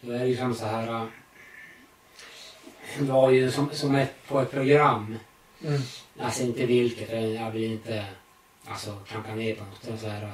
[0.00, 0.88] Då är det ju som så här...
[0.88, 1.04] äh,
[2.98, 5.16] Det var ju som, som ett, på ett program
[5.66, 5.80] Mm.
[6.18, 8.04] Alltså inte vilket, jag vill inte
[8.64, 9.82] alltså, klanka ner på något.
[9.82, 10.32] Det var Så här,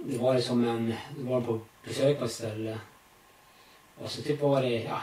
[0.00, 2.78] det var ju som en, det var på besök på ett ställe.
[3.98, 5.02] Och så typ var det, ja,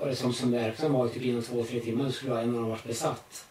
[0.00, 2.48] var det som, som verksam var det typ inom två, tre timmar så skulle en
[2.48, 3.46] av dem varit besatt.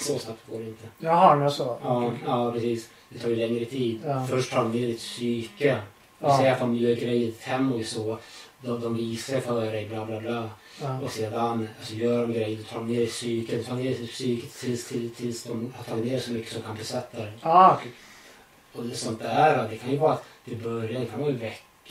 [0.00, 0.88] Så snabbt går det inte.
[0.98, 1.78] Jaha, men så.
[1.82, 2.88] Ja, ja precis.
[3.08, 4.00] Det tar ju längre tid.
[4.06, 4.26] Ja.
[4.30, 5.82] Först tar de ner ditt psyke.
[6.18, 6.38] Ja.
[6.38, 8.18] säger att de gör grejer hem och så.
[8.62, 10.50] De, de visar för dig, bla bla bla.
[10.82, 11.00] Ja.
[11.00, 14.54] Och sedan alltså, gör de grejer, tar de ner i psyket, tar ner i psyket
[14.54, 17.32] tills, tills, tills de har tagit ner så mycket som kan besätta dig.
[17.42, 17.92] Ah, okej.
[18.72, 21.34] Och det, sånt där, det kan ju vara att det börjar, det kan vara i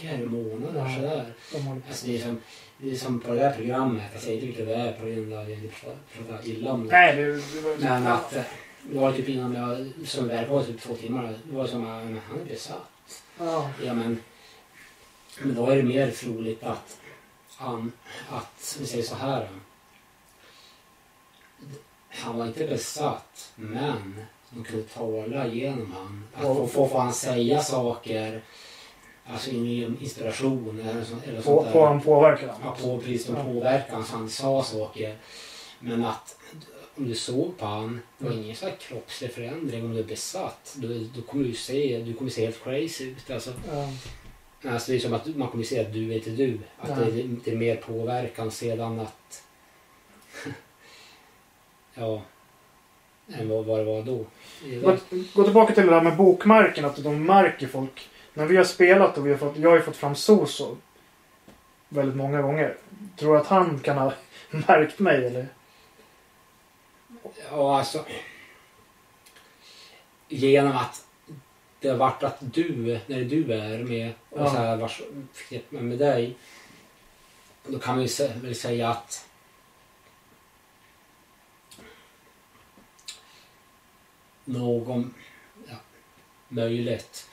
[0.03, 1.33] veckor, månader sådär.
[1.51, 1.81] De.
[1.88, 2.41] Alltså det är som,
[2.77, 5.33] det är som på det där programmet, jag säger inte vilket det är på grund
[5.33, 6.91] av att jag inte pratar- illa om det.
[6.91, 7.77] Nej, det, det var...
[7.77, 8.43] Men att eh,
[8.83, 11.89] det var typ innan jag, som väl var typ två timmar, det var som att
[12.27, 13.23] han är besatt.
[13.39, 13.69] Ja.
[13.85, 14.21] Ja men,
[15.41, 16.97] men då är det mer troligt att
[17.57, 17.91] han,
[18.29, 19.49] att, vi säger så här.
[22.09, 26.27] Han var inte besatt, men de kunde tala genom han.
[26.35, 28.41] Att få, få, få han säga saker,
[29.31, 31.71] alltså in- inspiration eller, så, eller På, sånt där.
[31.73, 33.43] på han påverkar Ja, på precis Ja.
[33.43, 35.15] påverkan så han sa saker.
[35.79, 36.35] Men att
[36.97, 38.43] om du såg på han, det var Mm.
[38.43, 40.75] ingen så här kroppslig förändring om du är besatt.
[40.77, 43.31] Då, då kommer du se, du kommer se helt crazy ut.
[43.31, 43.89] Alltså, Ja.
[44.71, 46.59] alltså det är som att man kommer se att du är inte du.
[46.79, 46.95] Att Ja.
[46.95, 49.43] det, är- det är mer påverkan sedan att...
[51.95, 52.21] ja.
[53.39, 54.25] Än vad, vad det var då.
[55.33, 58.09] Gå tillbaka till det där med bokmärken, att de märker folk.
[58.33, 60.77] När vi har spelat och vi har fått, jag har ju fått fram Soso
[61.89, 62.77] väldigt många gånger.
[63.17, 64.13] Tror du att han kan ha
[64.49, 65.47] märkt mig eller?
[67.51, 68.05] Ja, alltså.
[70.27, 71.05] Genom att
[71.79, 74.49] det har varit att du, när du är med och Ja.
[74.49, 75.01] så här vars
[75.69, 76.37] med, med dig.
[77.67, 79.29] Då kan man ju väl säga att
[84.45, 85.13] någon,
[85.67, 85.75] ja,
[86.47, 87.28] möjligt.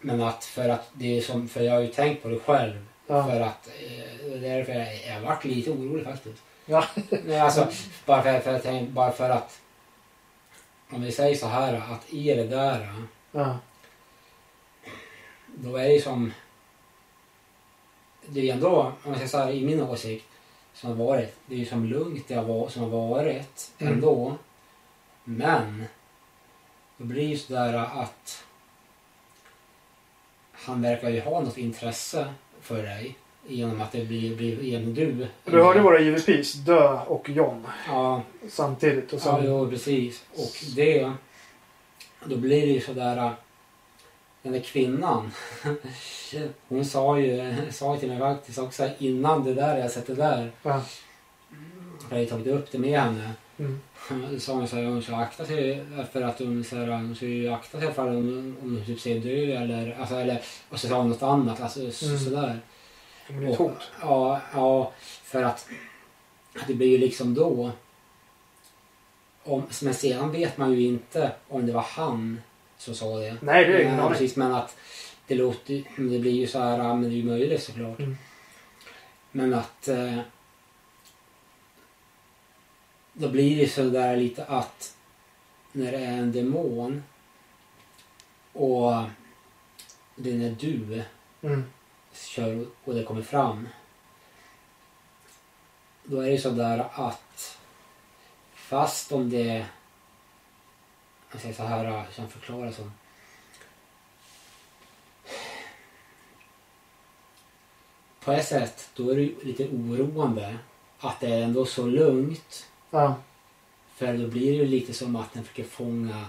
[0.00, 2.86] Men att för att det är som, för jag har ju tänkt på det själv.
[3.06, 3.26] Ja.
[3.26, 6.42] För att, eh, därför jag, jag varit lite orolig faktiskt.
[6.66, 6.84] Ja.
[7.24, 7.68] Nej, alltså,
[8.06, 9.60] bara för, för, att- bara för att
[10.90, 12.92] om vi säger så här att i det där
[13.32, 13.58] Ja.
[15.46, 16.32] då är det som
[18.26, 20.26] det är ändå, om man säger så här i min åsikt
[20.74, 23.92] som har varit, det är ju som lugnt det har varit, som har varit Mm.
[23.92, 24.36] ändå.
[25.24, 25.84] Men
[26.96, 28.44] då blir det ju sådär att
[30.68, 32.26] han verkar ju ha något intresse
[32.60, 35.26] för dig genom att det blir, blir genom du.
[35.44, 39.12] Du hörde våra JVPs, Dö och John, Ja, samtidigt.
[39.12, 40.24] Och Ja, sen, jo, precis.
[40.34, 41.12] Och det,
[42.24, 43.34] då blir det ju sådär,
[44.42, 45.30] den där kvinnan,
[46.68, 50.14] hon sa ju, sa ju till mig faktiskt också innan det där, jag sett det
[50.14, 50.82] där, ja.
[52.08, 53.32] jag har ju tagit upp det med henne.
[53.58, 53.78] Mm.
[54.32, 57.16] Då sa hon så här, hon ska akta sig för att hon, så här, hon
[57.16, 58.16] ska ju akta sig för om,
[58.62, 61.80] om hon typ ser dö eller, alltså, eller, och så sa hon något annat, alltså
[61.80, 61.92] Mm.
[62.18, 62.60] sådär.
[63.28, 63.90] Men det är ett hot.
[64.00, 64.92] Ja, ja,
[65.22, 65.68] för att
[66.66, 67.70] det blir ju liksom då.
[69.44, 72.40] Om, men sedan vet man ju inte om det var han
[72.78, 73.36] som sa det.
[73.40, 74.12] Nej, det är ingen aning.
[74.12, 74.76] precis, men att
[75.26, 77.98] det låter det blir ju så här, ja, men det är ju möjligt såklart.
[77.98, 78.16] Mm.
[79.32, 80.18] Men att eh,
[83.18, 84.96] då blir det så där lite att
[85.72, 87.02] när det är en demon
[88.52, 89.02] och
[90.16, 91.04] det är du
[91.42, 91.64] Mm.
[92.12, 93.68] kör och det kommer fram.
[96.04, 97.58] Då är det så där att
[98.54, 99.66] fast om det
[101.32, 101.84] jag säger så här,
[102.16, 102.90] jag förklara så.
[108.20, 110.58] På ett sätt, då är det lite oroande
[110.98, 112.66] att det är ändå så lugnt.
[112.90, 113.14] Ja.
[113.96, 116.24] För då blir det ju lite som att den försöker fånga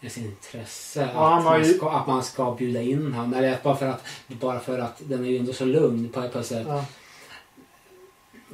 [0.00, 1.10] ens intresse.
[1.14, 3.34] Ja, att, man ju- ska, att man ska bjuda in honom.
[3.34, 6.46] Eller bara för att, bara för att den är ju ändå så lugn på, ett
[6.46, 6.66] sätt.
[6.68, 6.84] Ja.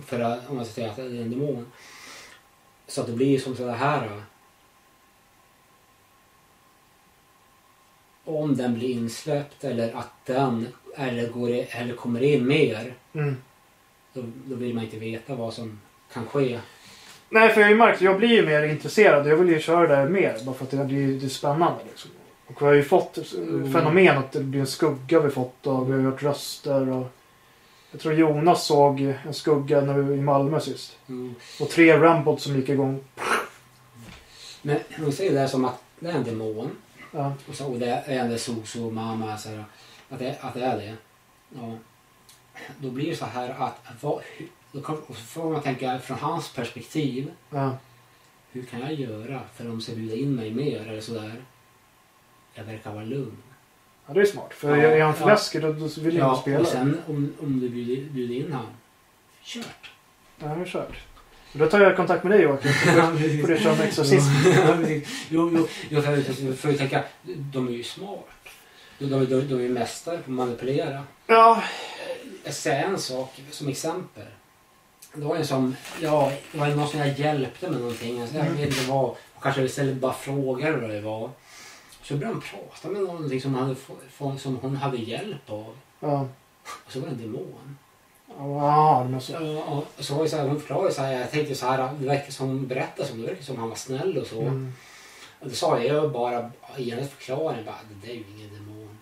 [0.06, 1.72] För att, om man ska säga att det är en demon.
[2.86, 4.08] Så att det blir ju som så här.
[4.08, 4.22] då.
[8.24, 12.94] Om den blir insläppt eller att den eller, går, i- eller kommer in mer.
[13.12, 13.36] Mm.
[14.12, 15.80] Då, då vill man inte veta vad som
[16.12, 16.60] kan ske.
[17.32, 19.26] Nej, för jag märkt, jag blir ju mer intresserad.
[19.26, 20.36] Jag vill ju köra det mer.
[20.44, 21.84] Bara för att det blir det är spännande.
[21.88, 22.10] Liksom.
[22.46, 23.72] Och vi har ju fått Mm.
[23.72, 26.88] fenomen att det blir en skugga vi fått och vi har hört röster.
[26.88, 27.06] Och...
[27.90, 30.98] Jag tror Jonas såg en skugga när vi var i Malmö sist.
[31.08, 31.34] Mm.
[31.60, 33.04] Och tre Rambot som gick igång.
[34.62, 36.70] Men hon säger det här som att det är en demon.
[37.12, 37.32] Ja.
[37.48, 39.64] Och, så, och det är en Soso, mamma, så här,
[40.08, 40.94] att, det, att det är det.
[41.48, 41.76] Ja.
[42.78, 44.20] Då blir det så här att, vad,
[44.72, 44.82] då
[45.14, 47.30] får man tänka från hans perspektiv.
[47.50, 47.76] Ja.
[48.52, 51.32] Hur kan jag göra för de ska bjuda in mig mer eller sådär?
[52.54, 53.36] Jag verkar vara lugn.
[54.06, 54.54] ja, det är smart.
[54.54, 55.26] För Ja, är han för ja.
[55.34, 56.58] läskig då, då vill jag inte Ja, spela.
[56.60, 58.66] och sen om, om du bjuder, bjuder in han.
[59.42, 59.90] Kört.
[60.38, 60.98] Ja, det är kört.
[61.52, 62.72] Då tar jag kontakt med dig Joakim.
[62.72, 64.30] Så får- du köra med exorcism.
[64.56, 64.76] Ja,
[65.28, 67.04] jo, jo, jo, för, för att tänka,
[67.52, 68.28] de är ju smart.
[68.98, 71.02] De, de, de, de är mästare på att manipulera.
[71.26, 71.62] Ja.
[72.44, 74.24] Jag ska säga en sak som exempel.
[75.14, 78.20] Det var en som, ja, det var någon som jag hjälpte med någonting.
[78.20, 78.58] Alltså, jag Mm.
[78.58, 79.14] vet inte vad.
[79.42, 81.30] Kanske istället bara frågade vad det var.
[82.02, 83.74] Så började han prata med någonting som, hade,
[84.38, 85.76] som hon hade hjälp av.
[86.00, 86.28] Ja.
[86.86, 87.78] Och så var det en demon.
[88.38, 89.32] Ja, men så.
[89.32, 91.90] Ja, och så var det så här, hon förklarade så här, jag tänkte så här,
[92.00, 94.40] det verkar som hon berättade som, det verkar som han var snäll och så.
[94.40, 94.72] Mm.
[95.40, 98.98] Och då sa jag bara, genast förklaring, bara, det där är ju ingen demon.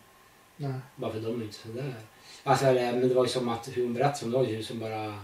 [0.57, 0.73] Nej.
[0.97, 1.95] Bara för de är inte sådär.
[2.45, 5.15] Alltså, men det var ju som att hon berättade som det var ju som bara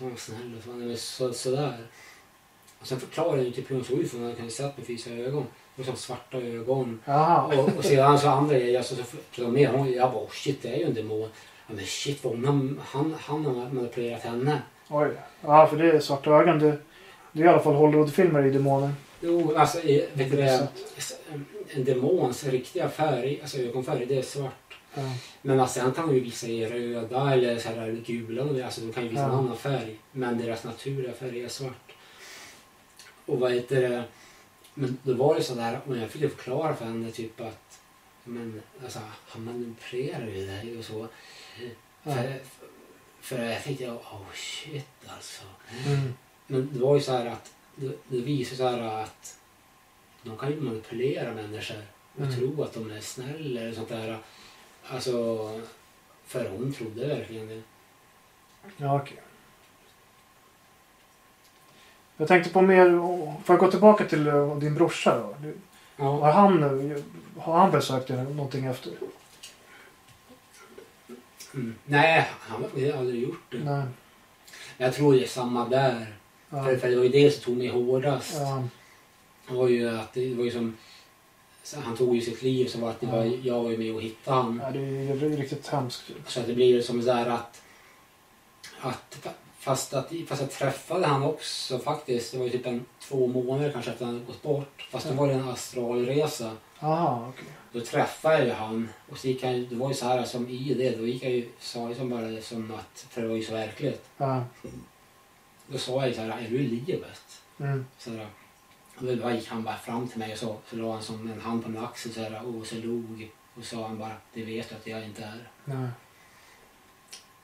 [0.00, 1.76] så var snäll och så, men så, sådär.
[2.80, 4.86] Och sen förklarade ju typ hur hon såg ut för hon hade kanske sett med
[4.86, 5.46] fysiska ögon.
[5.76, 7.00] Hon som svarta ögon.
[7.52, 10.62] Och, och sedan så andra grejer, alltså, så förklarade med hon, jag bara oh, shit
[10.62, 11.28] det är ju en demon.
[11.66, 14.62] Ja, men shit vad hon han, han har manipulerat henne.
[14.88, 15.10] Oj.
[15.40, 16.58] Ja, för det är svarta ögon.
[16.58, 16.78] Det,
[17.32, 18.92] det är i alla fall Hollywoodfilmer i demoner.
[19.20, 19.78] Jo, alltså
[20.12, 21.14] vet du det, Så
[21.68, 24.69] en demons riktiga färg, alltså ögonfärg, det är svart.
[25.42, 28.92] Men sen kan ju visa i röda eller så här gula, och det, alltså de
[28.92, 29.98] kan ju visa en annan färg.
[30.12, 31.92] Men deras naturliga färg är svart.
[33.26, 34.04] Och vad heter det,
[34.74, 37.80] men då var det sådär, och jag fick ju förklara för henne typ att
[38.24, 38.98] men alltså,
[39.28, 41.08] han manipulerar ju dig och så.
[42.02, 42.40] För,
[43.20, 45.42] för jag tänkte, oh shit alltså.
[45.86, 46.14] Mm.
[46.46, 49.36] Men det var ju så här att det, det visar så här att
[50.22, 51.82] de kan ju manipulera människor
[52.14, 52.34] och Mm.
[52.36, 54.18] tro att de är snälla eller sånt där.
[54.88, 55.12] Alltså,
[56.26, 57.62] för hon trodde verkligen det.
[58.76, 59.16] Ja, okej.
[62.16, 62.90] Jag tänkte på mer,
[63.44, 65.34] får jag gå tillbaka till eh, din brorsa då?
[65.42, 65.58] Du-
[65.96, 66.62] Har Ja, han,
[66.92, 66.98] eh,
[67.42, 68.92] har han besökt dig någonting efter?
[71.54, 71.74] mm.
[71.84, 73.58] Nej, han har aldrig gjort det.
[73.64, 73.82] Nej.
[74.78, 76.16] Jag tror det är samma där.
[76.50, 76.64] Ja.
[76.64, 78.34] För, för det var ju det som tog mig hårdast.
[78.36, 78.62] Ja.
[79.48, 80.76] Det var ju att det var ju som
[81.62, 83.34] så han tog ju sitt liv så var det var, Ja.
[83.42, 84.60] jag var ju med och hittade han.
[84.64, 86.02] Ja, det är ju riktigt hemskt.
[86.26, 87.62] Så att det blir som så här att,
[88.80, 92.32] att fast, att fast jag träffade han också faktiskt.
[92.32, 94.88] Det var ju typ en två månader kanske efter att han gått bort.
[94.90, 95.16] Fast då Ja.
[95.16, 96.56] var det en astralresa.
[96.80, 97.48] Aha, okej.
[97.72, 98.88] Då träffade jag ju han.
[99.10, 100.96] Och så gick han, det var ju så här som i det.
[100.96, 103.52] Då gick jag ju, sa jag som bara som att, för det var ju så
[103.52, 104.04] verkligt.
[104.16, 104.44] Ja.
[105.66, 107.40] Då sa jag ju så här, är du i livet?
[107.60, 107.86] Mm.
[107.98, 108.26] Så där.
[109.00, 111.40] Och då gick han bara fram till mig och så, så la han som en
[111.40, 113.30] hand på min axel så här, och så log.
[113.54, 115.48] Och sa han bara, det vet du att jag inte är.
[115.64, 115.88] Nej.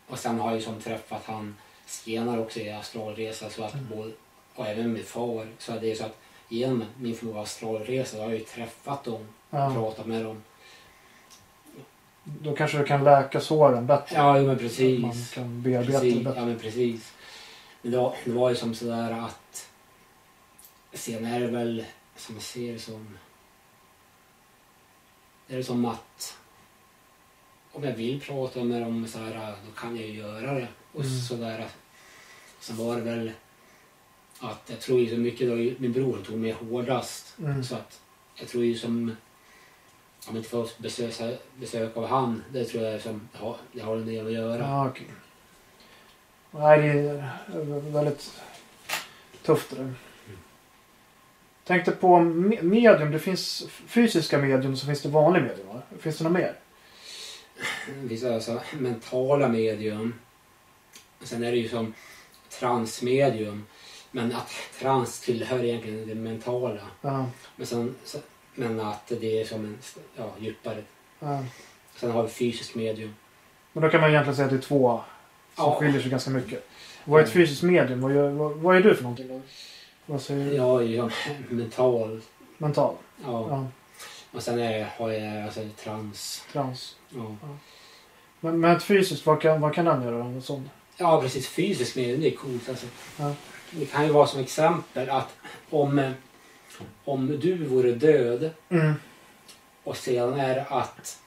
[0.07, 3.87] Och sen har jag ju som träffat han senare också i astralresa så att Mm.
[3.97, 4.13] både,
[4.55, 5.47] och även min far.
[5.59, 9.29] Så att det är så att genom min förmåga astralresa har jag ju träffat dem
[9.51, 9.71] och Ja.
[9.75, 10.43] pratat med dem.
[12.25, 14.17] Då kanske du kan läka såren bättre.
[14.17, 15.01] Ja, men precis.
[15.03, 16.15] Man kan bearbeta precis.
[16.19, 16.41] det bättre.
[16.41, 17.13] Ja, men precis.
[17.83, 19.66] Men det var, det var ju som sådär att
[20.97, 21.85] sen är det väl
[22.17, 23.19] som jag ser det som
[25.49, 26.39] är det som att
[27.73, 30.69] om jag vill prata med dem så här, då kan jag ju göra det.
[30.93, 31.21] Och Mm.
[31.21, 31.67] sådär.
[32.61, 33.33] Sen var det väl
[34.41, 37.35] att jag tror ju så mycket då min bror tog mig hårdast.
[37.39, 37.65] Mm.
[37.65, 38.01] Så att
[38.35, 39.17] jag tror ju som
[40.29, 44.07] om inte får besök, besök av han, det tror jag som, ja, det har en
[44.07, 44.59] del att göra.
[44.59, 45.07] Ja, okej.
[46.51, 46.99] Nej, det
[47.59, 48.41] är väldigt
[49.43, 49.95] tufft det där.
[51.67, 53.11] Tänkte på me- medium.
[53.13, 55.69] Det finns fysiska medium och så finns det vanliga medium.
[55.69, 55.83] Va?
[56.01, 56.53] Finns det något mer?
[58.03, 60.15] Vissa alltså mentala medium.
[61.23, 61.95] Sen är det ju som
[62.61, 63.67] transmedium.
[64.11, 66.81] Men att trans tillhör egentligen det mentala.
[67.01, 67.27] Ja.
[67.57, 67.95] Men, sen,
[68.55, 69.79] men att det är som en
[70.17, 70.83] ja, djupare.
[71.19, 71.45] ja.
[71.97, 73.15] Sen har vi fysisk medium.
[73.73, 75.01] Men då kan man egentligen säga att det är två
[75.55, 75.77] som Ja.
[75.81, 76.69] skiljer sig ganska mycket.
[77.05, 77.47] Vad är ett Mm.
[77.47, 78.01] fysiskt medium?
[78.01, 79.41] Vad, gör, vad, vad är du för någonting då?
[80.07, 80.57] Vad säger du?
[80.57, 81.11] Är ju
[81.49, 82.21] mental.
[82.59, 82.95] Mental?
[83.25, 83.49] Ja.
[83.51, 83.67] Ja.
[84.33, 86.45] Och sen är, har jag alltså trans.
[86.53, 86.97] Trans.
[87.09, 87.37] Ja.
[88.41, 90.25] Men, men ett fysiskt, vad kan, vad kan den göra?
[90.25, 90.71] En sån?
[90.97, 91.49] ja, precis.
[91.49, 92.87] Fysisk medium, det är coolt alltså.
[93.19, 93.35] Ja.
[93.71, 95.37] Det kan ju vara som exempel att
[95.71, 96.15] om,
[97.05, 98.95] om du vore död Mm.
[99.85, 101.21] Och sedan är det att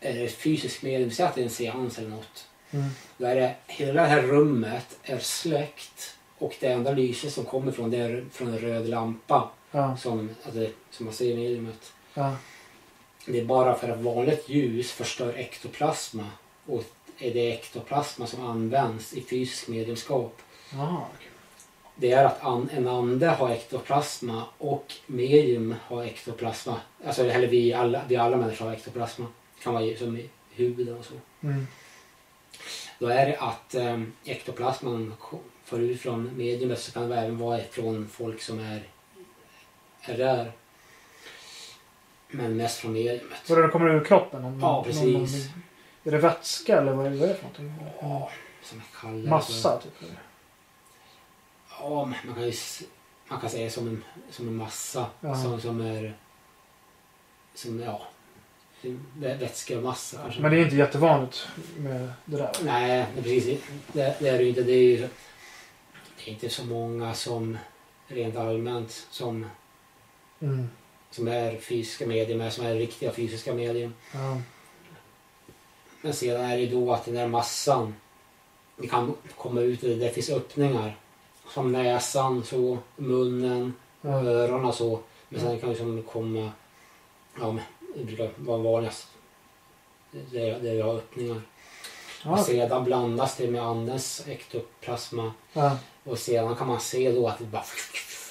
[0.00, 2.48] eh, fysisk medium, säg att det är en seans eller något.
[2.70, 2.86] Mm.
[3.18, 7.72] Då är det, hela det här rummet är släckt och det enda lyset som kommer
[7.72, 9.96] från det är från en röd lampa Ja.
[9.96, 11.92] som, alltså, som man ser i mediumet.
[12.14, 12.36] Ja.
[13.26, 16.26] Det är bara för att vanligt ljus förstör ektoplasma
[16.66, 16.84] och
[17.18, 20.42] är det ektoplasma som används i fysisk mediumskap.
[20.72, 21.28] Okej.
[21.98, 26.80] Det är att an, en ande har ektoplasma och medium har ektoplasma.
[27.06, 29.26] Alltså, eller vi alla, vi alla människor har ektoplasma.
[29.62, 31.14] kan vara som i huvudet och så.
[31.42, 31.66] Mm.
[32.98, 35.14] Då är det att eh, ektoplasman
[35.70, 38.82] ko- får ut från mediumet så kan det även vara från folk som är,
[40.02, 40.52] är där.
[42.28, 43.38] Men mest från mediumet.
[43.44, 44.44] Så det kommer ur kroppen?
[44.44, 45.48] Om, Ja, precis.
[46.04, 47.74] är det vätska eller vad är, det för någonting?
[48.00, 48.30] Ja,
[48.62, 49.30] som jag kallar.
[49.30, 50.02] Massa, typ?
[50.02, 50.18] eller?
[51.80, 52.52] Ja, man kan ju
[53.28, 55.34] man kan säga som en, som en massa Ja.
[55.42, 56.14] som, som är
[57.54, 58.02] som, ja,
[58.82, 60.40] vä- vätskemassa kanske.
[60.40, 62.50] Men det är inte jättevanligt med det där?
[62.64, 63.60] Nej, precis.
[63.92, 64.62] Det, det är det ju inte.
[64.62, 65.08] Det är ju
[66.26, 67.58] inte så många som
[68.06, 69.46] rent allmänt som,
[70.40, 70.68] Mm.
[71.10, 73.94] som är fysiska medium, som är riktiga fysiska medium.
[74.14, 74.40] Ja.
[76.00, 77.94] men sedan är det ju då att den där massan
[78.76, 80.96] det kan komma ut, det det finns öppningar.
[81.54, 84.10] Som näsan, så, munnen, Ja.
[84.10, 85.00] öronen så.
[85.28, 86.50] Men sen kan det som komma,
[87.40, 87.58] ja
[87.96, 89.08] det brukar vara vanligast.
[90.10, 91.40] Det är, det är öppningar.
[92.32, 95.32] Och sedan blandas det med andens ektoplasma.
[95.52, 95.76] Ja.
[96.04, 97.62] Och sedan kan man se då att det bara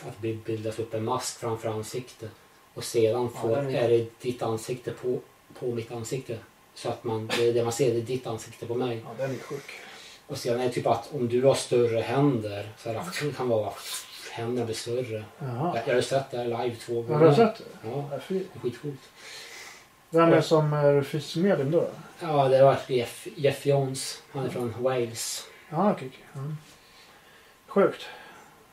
[0.07, 2.29] att det bildas upp en mask framför ansiktet.
[2.73, 5.19] Och sedan får, är- är det ditt ansikte på,
[5.59, 6.37] på mitt ansikte.
[6.75, 9.01] Så att man, det, det man ser det är ditt ansikte på mig.
[9.05, 9.71] ja, den är sjuk.
[10.27, 13.49] Och sedan är det typ att om du har större händer så här, det kan
[13.49, 13.73] vara
[14.31, 15.25] händerna blir större.
[15.39, 15.71] Jaha.
[15.77, 17.19] Jag, jag har sett det här live två gånger.
[17.19, 17.63] Har du sett det?
[17.89, 18.99] Ja, det är skitcoolt.
[20.09, 21.89] Vem är som är fysisk medium då?
[22.19, 24.23] Ja, det var Jeff, Jeff Jones.
[24.31, 25.47] Han är från Wales.
[25.69, 26.07] Ja, okej.
[26.07, 26.19] okej.
[26.33, 26.41] Ja.
[27.67, 28.05] Sjukt.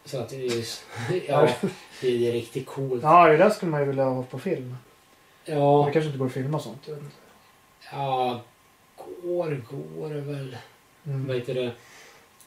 [0.04, 0.64] Så att det är,
[1.28, 1.48] ja,
[2.00, 3.02] det är, det är riktigt coolt.
[3.02, 4.76] Ja, det där skulle man ju vilja ha på film.
[5.44, 6.88] Ja, Det kanske inte går att filma sånt.
[7.92, 8.40] ja
[9.22, 10.56] går, går väl.
[11.02, 11.30] Vad Mm.
[11.34, 11.72] heter det?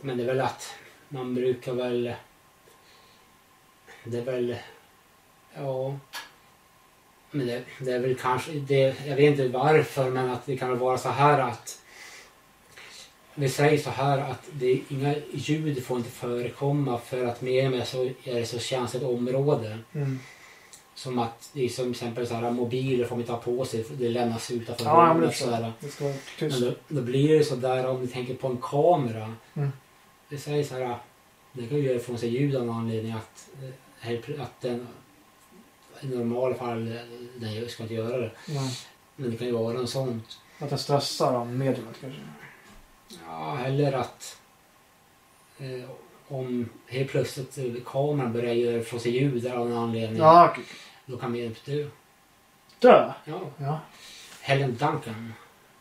[0.01, 0.73] Men det är väl att
[1.09, 2.13] man brukar väl...
[4.03, 4.55] Det är väl...
[5.55, 5.95] Ja...
[7.35, 8.51] Men det, det är väl kanske...
[8.51, 11.81] Det, jag vet inte varför men att det kan väl vara så här att...
[13.35, 17.85] Vi säger så här att det inga ljud får inte förekomma för att med mig
[17.85, 19.79] så är det så känsligt område.
[19.93, 20.19] Mm.
[20.95, 23.65] Som att det är som till exempel så här mobiler får man inte ha på
[23.65, 25.35] sig, det lämnas utanför Ja, men rummet.
[25.35, 25.73] Så ska, här.
[26.39, 29.33] Men då, då blir det så där om ni tänker på en kamera.
[29.53, 29.71] Mm.
[30.29, 30.97] Det säger så här,
[31.53, 33.49] det kan ju göra ifrån sig ljud av någon anledning att,
[34.01, 34.87] eh, att den
[36.01, 37.01] i normala fall, eh,
[37.35, 38.31] den ska inte göra det.
[38.47, 38.61] Ja.
[39.15, 40.39] Men det kan ju vara något sånt.
[40.59, 42.19] Att den stressar om mediumet kanske.
[43.27, 44.41] Ja, eller att
[45.57, 45.89] eh,
[46.27, 50.17] om helt plötsligt kameran börjar göra sig ljud av någon anledning.
[50.19, 50.63] Ja, okej.
[51.05, 51.87] Då kan vi dö.
[52.79, 53.13] Dö?
[53.25, 53.41] Ja.
[53.57, 53.79] Ja.
[54.41, 55.33] Helen Duncan.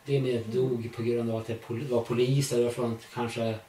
[0.05, 2.57] Det med dog på grund av att det var poliser.
[2.57, 3.59] Det var från kanske,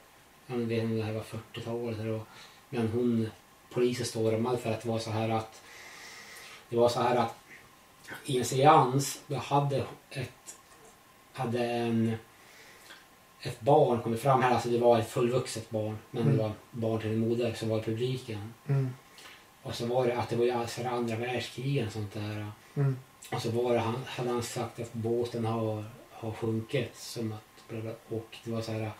[0.47, 1.23] jag vet inte om det här var
[1.53, 1.99] 40-talet.
[1.99, 2.21] eller vad.
[2.69, 3.29] Men hon,
[3.73, 5.61] polisen stormade för att det var så här att
[6.69, 7.35] det var så här att
[8.25, 10.55] i en seans då hade ett
[11.33, 12.13] hade en
[13.41, 16.37] ett barn kommit fram här, alltså det var ett fullvuxet barn men Mm.
[16.37, 18.53] det var barn till en moder som var i publiken.
[18.67, 18.89] Mm.
[19.63, 22.51] Och så var det att det var alltså andra världskriget och sånt där.
[22.75, 22.97] Mm.
[23.31, 26.95] Och så var det, han, hade han sagt att båten har, har sjunkit.
[26.95, 27.73] Som att,
[28.09, 28.91] och det var så här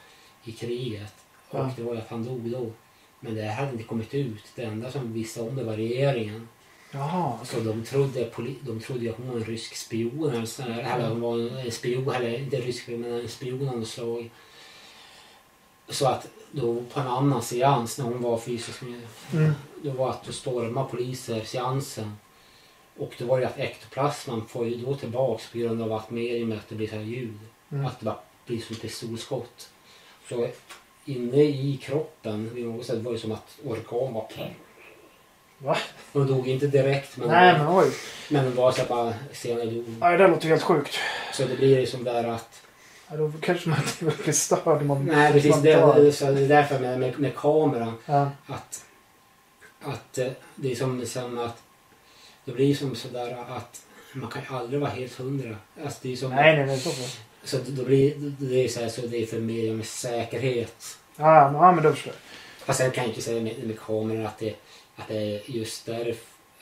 [0.43, 1.13] i kriget.
[1.49, 1.71] Och Ja.
[1.75, 2.71] det var ju att han dog då.
[3.19, 4.43] Men det hade inte kommit ut.
[4.55, 6.47] Det enda som visste om det var regeringen.
[6.97, 7.37] Jaha.
[7.45, 8.31] Så de trodde,
[8.61, 10.29] de trodde ju att hon var en rysk spion.
[10.29, 13.79] Eller, så här, eller hon var en spion, eller inte rysk men en spion av
[13.79, 14.31] något slag.
[15.89, 19.01] Så att då på en annan seans när hon var fysisk med
[19.33, 19.53] Mm.
[19.81, 22.17] det var att då stormade poliser seansen.
[22.97, 26.61] Och då var det att ektoplasman får ju då tillbaks på grund av att mediumet
[26.69, 27.39] det blir så här ljud.
[27.71, 27.85] Mm.
[27.85, 29.69] Att det bara blir som pistolskott.
[30.29, 30.47] Så
[31.05, 34.27] inne i kroppen vid något sätt var det som att organ var...
[35.57, 35.77] Va?
[36.13, 37.91] Hon dog inte direkt men, Nej, men oj.
[38.29, 39.85] men det var så bara senare dog.
[39.99, 40.99] Nej, det låter helt sjukt.
[41.33, 42.61] Så det blir ju som där att...
[43.09, 45.05] Ja, då kanske man inte blir störd man...
[45.05, 47.93] Nej precis, man det, det, så det är därför med, med, med kameran.
[48.05, 48.31] Ja.
[48.47, 48.85] att,
[49.81, 51.63] att eh, det är som, som att
[52.45, 53.81] det blir som sådär att
[54.13, 55.55] man kan aldrig vara helt hundra.
[55.83, 56.79] Alltså det är som, Nej, nej, nej.
[56.79, 56.91] Så
[57.43, 60.97] Så då blir det är så, här, så det är för mer med säkerhet.
[61.15, 62.21] Ja, ja, men då förstår jag.
[62.65, 64.55] Fast sen kan jag inte säga med, med kameran att det,
[64.97, 66.15] att det är just där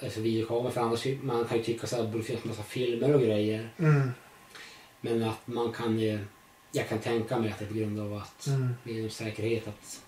[0.04, 3.14] alltså videokamera för annars man kan ju tycka så här, det borde finnas massa filmer
[3.16, 3.70] och grejer.
[3.78, 4.12] Mm.
[5.02, 6.20] Men att man kan ju,
[6.72, 8.76] jag kan tänka mig att det är på grund av att Mm.
[8.84, 10.02] med säkerhet att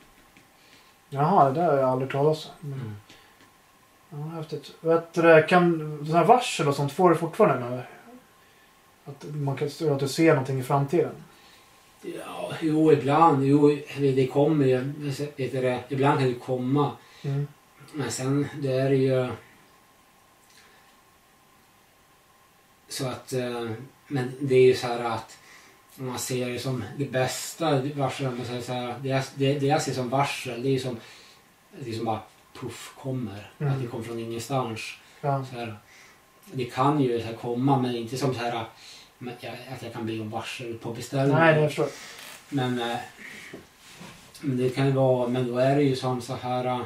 [1.09, 2.69] Jaha, det där har jag aldrig talat om.
[2.69, 2.95] Men, mm.
[4.09, 4.71] ja, häftigt.
[4.79, 7.89] Vet du, kan sådana här varsel och sånt får du fortfarande eller?
[9.05, 11.15] Att man kan att du ser någonting i framtiden?
[12.01, 13.45] Ja, jo ibland.
[13.45, 14.77] Jo, det kommer ju.
[15.35, 16.91] Vet du det, ibland kan det komma.
[17.21, 17.47] Mm.
[17.93, 19.29] Men sen det är ju...
[22.89, 23.33] Så att...
[23.33, 23.69] eh,
[24.07, 25.37] Men det är ju så här att
[25.95, 28.11] man ser det som det bästa man
[28.61, 30.97] så här, det, jag- det, det jag ser som varsel, det är ju som...
[31.79, 32.19] Det är som bara
[32.53, 33.51] puff kommer.
[33.59, 33.73] Mm.
[33.73, 34.81] Att det kommer från ingenstans.
[35.21, 35.45] Ja.
[35.51, 35.77] Så här,
[36.45, 40.21] det kan ju så här komma men inte som så här att jag kan bli
[40.21, 41.35] om varsel på beställning.
[41.37, 41.89] Nej, det jag förstår.
[42.49, 42.97] Men, eh,
[44.41, 46.85] men det kan ju vara, men då är det ju som så här.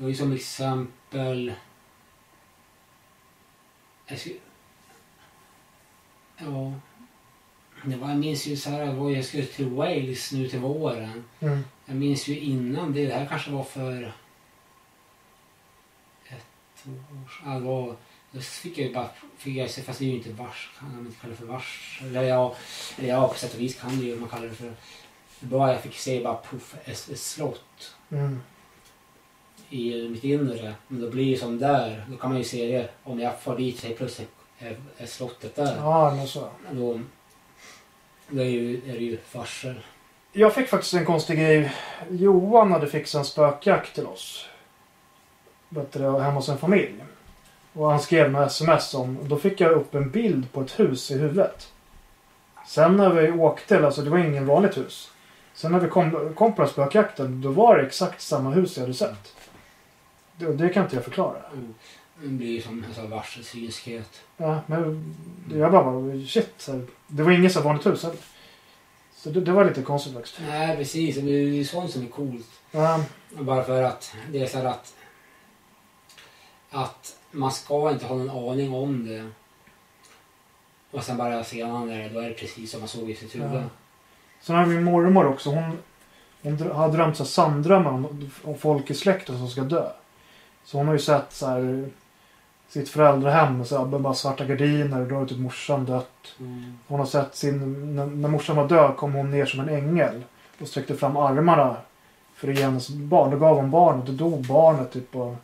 [0.00, 1.54] Det var ju som exempel.
[4.06, 4.18] Jag
[6.38, 6.72] ja.
[7.84, 10.58] Det var, jag minns ju så här, det var, jag skulle till Wales nu till
[10.58, 11.24] våren.
[11.40, 11.64] Mm.
[11.86, 14.12] Jag minns ju innan det, det här kanske var för
[16.28, 17.54] ett år sedan.
[17.54, 17.96] Det var
[18.30, 20.96] Då fick jag ju bara, fick jag se, fast det är ju inte vars, kan
[20.96, 22.00] man inte kalla det för vars.
[22.04, 22.56] Eller ja,
[22.98, 24.72] eller ja, på sätt och vis kan det ju man kallar det för.
[25.40, 28.40] Bara jag fick se bara puff, ett, ett slott Mm.
[29.70, 30.74] I mitt inre.
[30.88, 32.90] Men då blir det som där, då kan man ju se det.
[33.02, 35.76] Om jag får dit plötsligt är, är slottet där.
[35.76, 36.48] Ja, men så.
[36.70, 37.00] Då,
[38.28, 39.74] då är, ju, är det ju varsel.
[40.32, 41.72] Jag fick faktiskt en konstig grej.
[42.10, 44.46] Johan hade fixat en spökjakt till oss.
[45.68, 46.94] Det, hemma hos en familj.
[47.72, 49.18] Och han skrev med sms om.
[49.22, 51.72] Då fick jag upp en bild på ett hus i huvudet.
[52.66, 55.10] Sen när vi åkte, alltså det var ingen vanligt hus.
[55.54, 58.94] Sen när vi kom, kom på spökjakten, då var det exakt samma hus jag hade
[58.94, 59.34] sett.
[60.40, 61.42] Det, det kan inte jag förklara.
[62.22, 64.20] Det blir som en sån här varselsynskhet.
[64.36, 65.14] Ja, men
[65.54, 66.54] jag bara, shit.
[66.56, 68.18] Så här, det var inget så vanligt hus heller.
[69.16, 70.40] Så det, det var lite konstigt faktiskt.
[70.48, 72.46] Nej precis, det är ju sånt som är coolt.
[72.70, 74.94] Ja, Bara för att det är så här att
[76.70, 79.30] att man ska inte ha någon aning om det.
[80.90, 83.54] Och sen bara senare, då är det precis som man såg i sitt huvud.
[83.54, 83.62] Ja.
[84.40, 85.50] Sen har min mormor också.
[85.50, 85.78] Hon,
[86.42, 89.90] hon har drömt så sanddrömmar om, om folk i släkten som ska dö.
[90.64, 91.88] Så hon har ju sett så här
[92.68, 96.34] sitt föräldrahem så här, bara svarta gardiner och då har typ morsan dött.
[96.40, 96.78] Mm.
[96.86, 100.22] Hon har sett sin, när, när morsan var död kom hon ner som en ängel
[100.60, 101.76] och sträckte fram armarna
[102.34, 103.30] för att ge hennes barn.
[103.30, 105.36] Då gav hon barnet och dog barnet typ och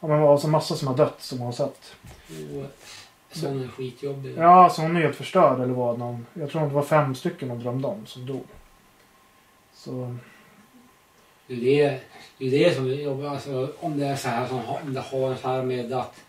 [0.00, 1.94] Ja men alltså massa som har dött som hon har sett.
[2.28, 2.70] Och
[3.36, 4.34] Sån är skitjobbig.
[4.38, 5.98] Ja, så hon är helt förstörd eller vad.
[5.98, 8.44] Någon, jag tror att det var fem stycken hon drömde om som dog.
[9.74, 10.16] Så,
[11.50, 12.00] Det är det,
[12.38, 15.00] det, är det som vi jobbar, alltså, om det är så här, som, om det
[15.00, 16.20] har så här med att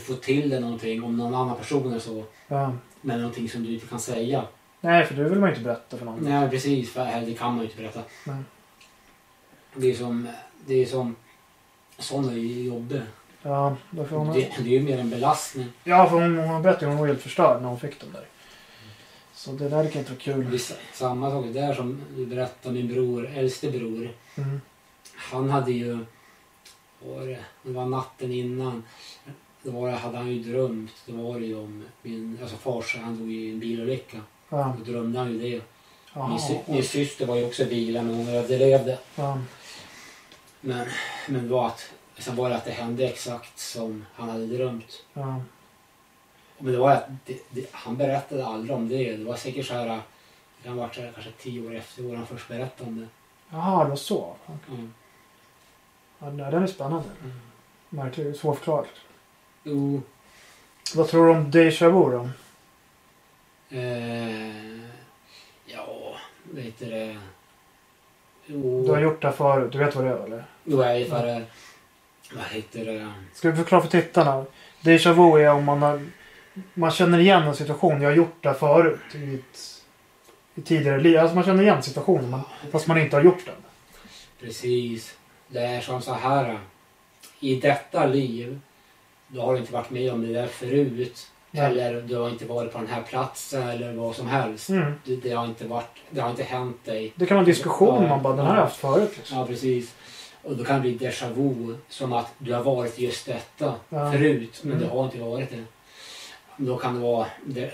[0.00, 2.72] få till det någonting, om någon annan person eller så, ja.
[3.00, 4.44] med någonting som du inte kan säga.
[4.80, 6.18] Nej, för det vill man ju inte berätta för någon.
[6.20, 8.00] Nej precis, för det kan man ju inte berätta.
[8.24, 8.36] Nej.
[9.74, 10.28] Det är som,
[10.66, 10.86] det är
[11.98, 13.00] som, ju jobbig.
[13.42, 15.68] Ja, därför hon, Det, det är ju mer en belastning.
[15.84, 18.26] ja, för hon, hon berättade att hon var helt förstörd när hon fick dem där.
[19.44, 20.58] Så det där kan inte vara Det är kul.
[20.60, 24.10] sa- samma sak där som du berättade, min bror, äldste bror.
[24.36, 24.60] Mm.
[25.16, 25.98] Han hade ju,
[27.06, 28.82] var det, det var natten innan.
[29.62, 32.98] Då var det, hade han ju drömt, det var det ju om min, alltså farsa,
[32.98, 34.20] han dog i en bilolycka.
[34.48, 34.76] Ja.
[34.78, 35.62] Då drömde han ju det.
[36.14, 36.28] Jaha.
[36.28, 38.98] Min, sy, min syster var ju också i bilen men hon överlevde.
[39.14, 39.38] Ja.
[40.60, 40.86] Men,
[41.28, 45.02] men var att, sen var det att det hände exakt som han hade drömt.
[45.14, 45.42] Ja.
[46.62, 49.16] Men det var det, det, han berättade aldrig om det.
[49.16, 50.02] Det var säkert så här, det
[50.64, 53.06] kan ha varit så här, kanske tio år efter år han först berättade om det.
[53.50, 54.36] Jaha, det var så.
[54.68, 54.92] Mm.
[56.18, 57.08] Ja, den är spännande.
[57.88, 58.36] Märkligt.
[58.36, 58.86] Svårförklarat.
[59.64, 60.02] Jo,
[60.94, 62.28] Vad tror du om Deja Vu då?
[63.76, 64.80] eh,
[65.66, 67.18] ja, vad heter det?
[68.46, 69.72] Jo, Du har gjort det förut.
[69.72, 70.44] Du vet vad det är eller?
[70.64, 71.44] jo jag vet vad det
[72.34, 73.12] Vad heter det?
[73.34, 74.44] Ska vi förklara för tittarna?
[74.80, 76.06] Deja vu är om man har...
[76.74, 78.02] Man känner igen en situation.
[78.02, 79.82] Jag har gjort det förut i, ett,
[80.54, 81.18] i tidigare liv.
[81.18, 82.40] Alltså man känner igen situationen man,
[82.72, 83.54] fast man inte har gjort den.
[84.40, 85.16] Precis.
[85.48, 86.58] Det är som så här.
[87.40, 88.60] I detta liv,
[89.28, 91.26] då har du inte varit med om det där förut.
[91.50, 91.64] Nej.
[91.64, 94.68] Eller du har inte varit på den här platsen eller vad som helst.
[94.68, 94.92] Mm.
[95.04, 97.12] Det, det, har inte varit, det har inte hänt dig.
[97.16, 98.02] Det kan vara en diskussion.
[98.02, 98.08] Ja.
[98.08, 99.10] Man bara, den här har jag haft förut.
[99.16, 99.38] Liksom.
[99.38, 99.94] Ja, precis.
[100.42, 101.76] Och då kan det bli déjà vu.
[101.88, 104.12] Som att du har varit just detta Ja.
[104.12, 104.84] förut, men Mm.
[104.84, 105.64] du har inte varit det.
[106.66, 107.26] Då kan det vara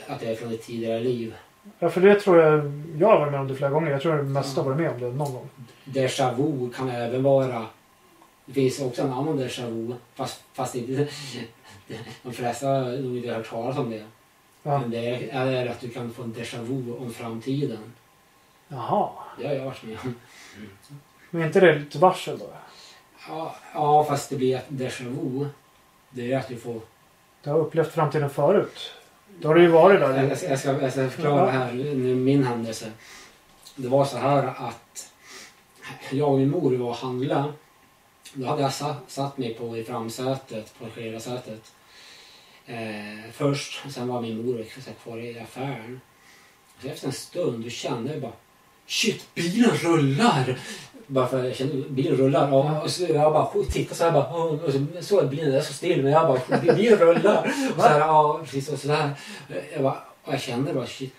[0.06, 1.34] att det är från ett tidigare liv.
[1.78, 2.84] Ja, för det tror jag...
[2.98, 3.90] Jag har varit med om det flera gånger.
[3.90, 5.48] Jag tror det mesta har varit med om det någon gång.
[5.84, 7.66] Déjà vu kan även vara...
[8.46, 11.08] Det finns också en annan déjà vu, fast, fast inte...
[12.22, 14.04] De flesta har nog inte hört talas om det.
[14.62, 14.78] Ja.
[14.78, 17.92] Men det är, är att du kan få en déjà vu om framtiden.
[18.68, 19.10] Jaha.
[19.38, 20.14] Det har jag varit med om.
[21.30, 22.46] Men är inte det lite varsel då?
[23.28, 25.46] Ja, ja, fast det blir att déjà vu,
[26.10, 26.80] det är att du får...
[27.42, 28.92] Du har upplevt framtiden förut.
[29.40, 30.28] Då har du ju varit där.
[30.28, 31.72] jag, ska, jag, ska, jag ska förklara här
[32.14, 32.92] min händelse.
[33.76, 35.12] Det var så här att
[36.10, 37.52] jag och min mor var och handlade.
[38.32, 41.72] Då hade jag satt, satt mig på i framsätet, på passagerarsätet.
[42.66, 44.64] Eh, först, sen var min mor
[45.02, 46.00] kvar i affären.
[46.82, 48.32] Så efter en stund då kände jag bara
[48.86, 50.58] Shit, bilen rullar!
[51.10, 52.52] Bara för jag kände bilen rullar.
[52.52, 54.24] Och, och så jag bara tittade så här bara.
[54.26, 57.52] Och så såg jag bilen där så still men jag bara bilen rullar.
[57.76, 59.10] Och så här, ja precis och sådär.
[59.72, 61.14] Jag bara, och jag kände bara shit.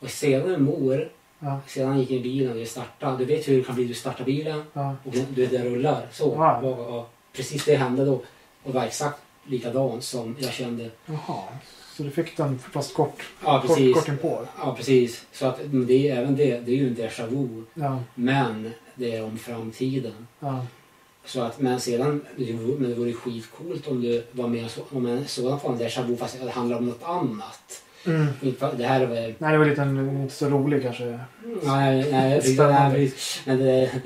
[0.00, 1.60] Och sedan mor, Ja.
[1.66, 3.16] sedan gick in i bilen och vi startade.
[3.18, 4.94] Du vet hur det kan bli, du startar bilen Ja.
[5.04, 6.06] och du vet det rullar.
[6.12, 6.34] Så.
[6.38, 6.56] Ja.
[6.60, 8.12] Och, och, precis det hände då.
[8.12, 8.22] Och
[8.64, 10.90] det var exakt likadant som jag kände.
[11.06, 11.42] Jaha.
[11.96, 13.94] Så du fick den fast kort, Ja kort, precis.
[13.94, 14.40] kort inpå?
[14.60, 15.26] Ja precis.
[15.32, 17.64] Så att det även det, det är ju en déjà vu.
[17.74, 17.98] Ja.
[18.14, 20.26] Men det är om framtiden.
[20.40, 20.66] Ja.
[21.24, 25.24] Så att, men sedan, men det vore skitcoolt om du var med så- om en
[25.26, 27.82] sådan form déjà vu fast det handlar om något annat.
[28.06, 28.26] Mm.
[28.76, 29.34] Det här är väl...
[29.38, 31.18] Nej, det var lite inte så rolig kanske.
[31.62, 33.12] Nej, nej.
[33.44, 33.90] Men det...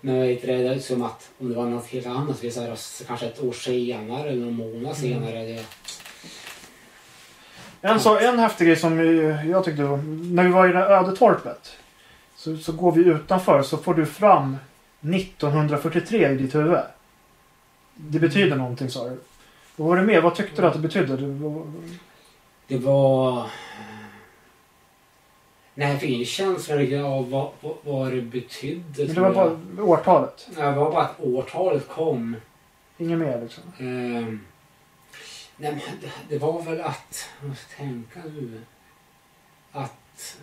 [0.00, 3.26] Men vad heter det, som att om det var något helt annat, så här, kanske
[3.26, 5.44] ett år senare eller någon månad senare.
[5.44, 5.64] Det,
[7.80, 8.98] En, så, en häftig grej som
[9.50, 9.96] jag tyckte var,
[10.34, 11.76] när vi var i det Ödetorpet.
[12.42, 14.56] Så, så går vi utanför så får du fram
[15.00, 16.78] 1943 i ditt huvud.
[17.94, 19.20] Det betyder någonting sa du.
[19.76, 20.20] Vad var det mer?
[20.20, 21.16] Vad tyckte du att det betydde?
[21.16, 21.72] Du, vad-
[22.66, 23.46] det var...
[25.74, 26.74] Nej, jag fick ingen känsla
[27.06, 29.04] av vad, vad, vad det betydde.
[29.06, 29.56] men det var jag.
[29.58, 30.48] bara årtalet.
[30.56, 32.36] Ja, Det var bara att årtalet kom.
[32.98, 33.62] Inget mer liksom.
[33.78, 34.40] Ehm,
[35.56, 37.28] nej, men det, det var väl att...
[37.40, 38.60] Jag måste tänka nu.
[39.72, 40.36] Att...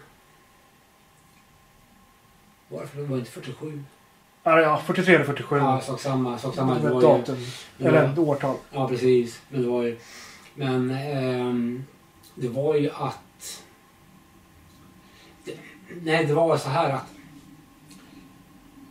[2.69, 2.97] Varför?
[2.97, 3.83] Det var inte 47.
[4.43, 5.57] Ja, ja 43 eller 47.
[5.57, 6.37] Ja, sak samma.
[6.37, 6.73] Sak samma.
[6.75, 7.35] det Det var ju, datum.
[7.77, 8.55] det Eller ett årtal.
[8.71, 9.41] ja, precis.
[9.49, 9.97] Men det var ju...
[10.55, 11.83] Men ehm,
[12.35, 13.63] det var ju att...
[15.45, 15.53] Det,
[16.03, 17.05] nej, det var så här att...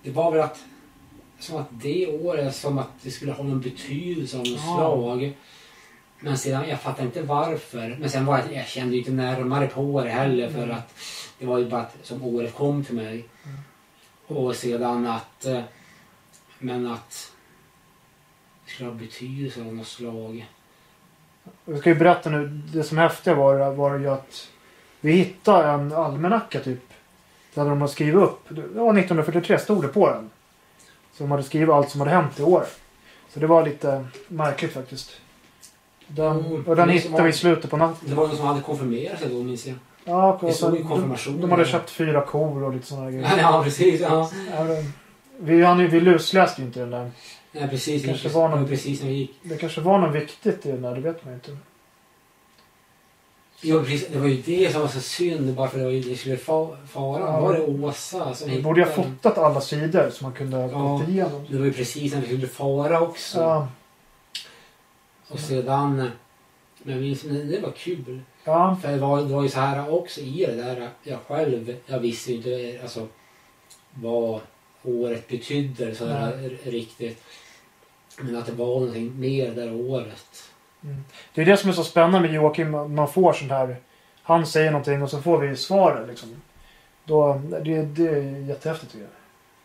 [0.02, 0.58] Det var väl att...
[1.38, 4.76] Som att det året som att det skulle ha någon betydelse av något Ja.
[4.76, 5.36] slag.
[6.20, 7.96] Men sedan, jag fattar inte varför.
[8.00, 10.76] Men sen var jag, jag kände ju inte närmare på det heller för Mm.
[10.76, 10.94] att
[11.38, 13.24] det var ju bara att, som året kom till mig.
[14.28, 15.44] Och sedan att...
[15.46, 15.60] eh,
[16.58, 17.32] Men att
[18.64, 20.46] det skulle ha betydelse av något slag.
[21.64, 22.48] Jag ska ju berätta nu.
[22.48, 24.48] Det som häftiga var, var ju att
[25.00, 26.80] vi hittade en almanacka typ.
[27.54, 28.40] Där de hade skrivit upp.
[28.48, 30.30] Det var 1943 stod det på den.
[31.12, 32.64] Så de hade skrivit allt som hade hänt i år.
[33.34, 35.10] Så det var lite märkligt faktiskt.
[36.06, 38.08] Den, Mm, och den hittade vi i slutet på natten.
[38.08, 39.76] Det var någon som hade konfirmerat sig då minns jag.
[40.08, 41.40] Ja, och Det så, stod i de, konfirmationen.
[41.40, 43.34] de hade köpt fyra kor och lite sådana grejer.
[43.38, 44.00] Ja, precis.
[44.00, 44.30] Ja.
[44.56, 44.66] Ja,
[45.38, 47.10] Vi, han, vi lusläste ju inte den där.
[47.52, 48.04] Ja, precis.
[48.04, 49.34] Kanske Det var någon- precis när vi gick.
[49.42, 51.56] Det kanske var något viktigt i den där, det vet man ju inte.
[53.60, 54.08] Ja, precis.
[54.08, 56.36] Det var ju det som var så synd bara för det, var ju, det skulle
[56.36, 57.20] fa- fara.
[57.20, 57.40] Ja.
[57.40, 60.62] Var det Åsa som Vi borde ju ha fotat alla sidor så man kunde ha
[60.70, 60.78] Ja.
[60.78, 61.46] gått igenom.
[61.50, 63.38] Det var ju precis när vi skulle fara också.
[63.40, 63.68] Ja,
[65.28, 66.10] Och sedan...
[66.82, 68.20] Men det var kul.
[68.44, 70.90] ja, För det var, det var ju så här också i det där.
[71.02, 73.06] Jag själv, jag visste ju inte alltså,
[73.94, 74.40] vad
[74.82, 77.24] året betydde så här, riktigt.
[78.20, 80.50] Men att det var någonting mer det där året.
[81.34, 82.70] det är det som är så spännande med Joakim.
[82.70, 83.76] Man får sånt här.
[84.22, 86.42] Han säger någonting och så får vi svaret liksom.
[87.04, 89.12] Då, det, det är jättehäftigt tycker jag.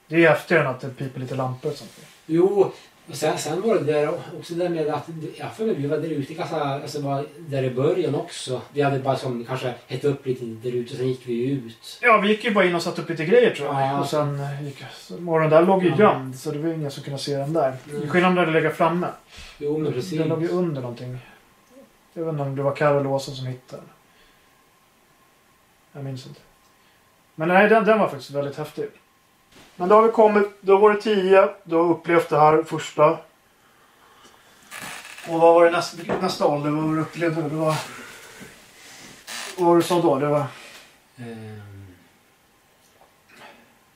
[0.07, 1.91] Det är häftigare än att det piper lite lampor och sånt.
[2.25, 2.71] Jo,
[3.09, 5.97] och sen, sen var det där också det med att jag för mig vi var
[5.97, 8.61] där ute ganska, alltså var där i början också.
[8.73, 11.99] Vi hade bara som kanske hett upp lite där ute och sen gick vi ut.
[12.01, 13.81] Ja, vi gick ju bara in och satte upp lite grejer tror jag.
[13.81, 13.99] Ja.
[13.99, 14.83] Och sen gick
[15.19, 15.95] morgonen där låg ju Ja.
[15.97, 17.75] gömd så det var ingen som kunde se den där.
[17.89, 18.09] Mm.
[18.09, 19.07] Skillnaden där det legat framme.
[19.57, 20.19] Jo men precis.
[20.19, 21.17] Den låg ju under någonting.
[22.13, 23.89] Jag vet inte om det var Carol Åsa som hittade den.
[25.93, 26.39] Jag minns inte.
[27.35, 28.85] Men nej, den, den var faktiskt väldigt häftig.
[29.75, 31.49] Men då har vi kommit, då var det tio.
[31.63, 33.09] Du har upplevt det här första.
[35.27, 36.69] Och vad var det nästa, nästa ålder?
[36.69, 37.41] Vad upplevde?
[37.41, 37.75] Det var...
[39.57, 40.19] Vad var det du sa då?
[40.19, 40.45] Det var...
[41.17, 41.73] Ehm,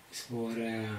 [0.09, 0.95] Visst var det...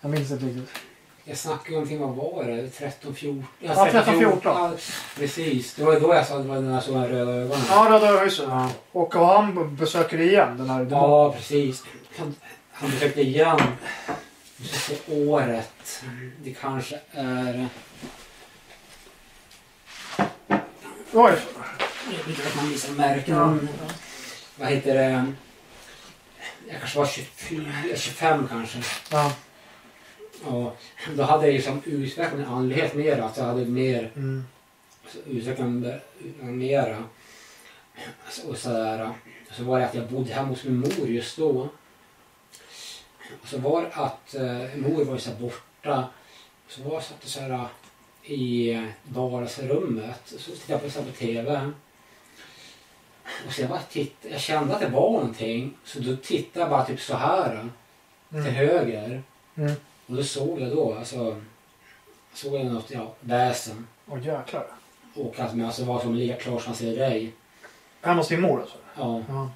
[0.00, 0.91] Jag minns inte riktigt.
[1.24, 2.68] Jag snackade om vad var det?
[2.70, 3.46] 13, 14?
[3.58, 4.40] Ja, 13, 14.
[4.44, 4.72] Ja,
[5.16, 5.74] precis.
[5.74, 7.64] Det var då jag sa att det var den här röda ögonen.
[7.68, 8.46] Ja, Röda Öhuset.
[8.48, 8.70] Ja.
[8.92, 10.86] Och han besöker igen den här.
[10.90, 11.84] Ja, precis.
[12.18, 12.34] Han,
[12.72, 13.60] han försökte igen.
[14.56, 16.02] Nu ska jag se året.
[16.44, 17.68] Det kanske är...
[21.12, 21.32] Oj.
[22.10, 23.36] Jag vet inte att man visar märken.
[23.36, 23.54] Ja.
[24.56, 25.32] Vad heter det?
[26.68, 27.64] Jag kanske var 24,
[27.96, 28.78] 25 kanske.
[29.10, 29.32] Ja.
[30.44, 30.76] Och
[31.16, 33.18] då hade jag liksom utvecklat min andlighet mer.
[33.18, 34.44] Att jag hade mer Mm.
[35.26, 35.68] utvecklat
[36.40, 37.04] mera.
[38.48, 39.10] Och sådär.
[39.52, 41.68] Så var det att jag bodde hemma hos min mor just då.
[43.42, 46.08] Och så var det att eh, mor var ju så borta.
[46.68, 47.66] Så var jag satt så här
[48.24, 50.20] i vardagsrummet.
[50.24, 51.70] Så tittade jag på, så på TV.
[53.46, 55.74] Och så jag, bara titt, jag kände att det var någonting.
[55.84, 57.68] Så då tittade jag bara typ så här
[58.30, 58.54] till Mm.
[58.54, 59.22] höger.
[59.56, 59.72] Mm.
[60.06, 61.40] Och då såg jag då, alltså,
[62.34, 63.86] såg jag något, ja, väsen.
[64.08, 64.66] Åh jäklar.
[65.14, 67.32] Och att man alltså var som lika klar som man ser dig.
[68.00, 68.76] Hemma hos din mor alltså?
[68.96, 69.22] Ja.
[69.28, 69.50] Ja.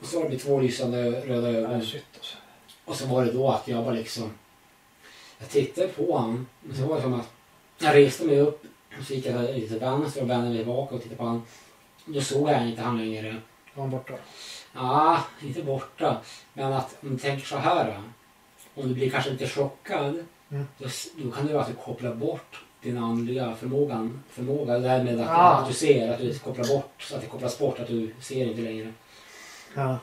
[0.00, 1.82] Och så var det två lysande röda ögon.
[1.82, 2.36] Shit alltså.
[2.84, 4.30] Och så var det då att jag bara liksom...
[5.38, 6.46] Jag tittade på honom.
[6.70, 7.28] Och så var det som att
[7.78, 8.64] jag reste mig upp.
[8.98, 11.42] Och så gick jag lite till vänster och vände mig tillbaka och tittade på honom.
[12.04, 13.36] Då såg jag inte han längre.
[13.74, 14.14] Var han borta?
[14.74, 16.20] Ja, inte borta.
[16.52, 18.02] Men att om du tänker så här.
[18.78, 20.24] Om du blir kanske lite chockad.
[20.50, 20.66] Mm.
[20.78, 24.78] Då, då kan du alltså koppla bort din andliga förmågan, förmåga.
[24.78, 25.52] Därmed att, Ah.
[25.54, 27.02] att du ser, att du kopplar bort.
[27.02, 28.92] Så att det kopplas bort, att du ser inte längre.
[29.74, 29.98] Ja,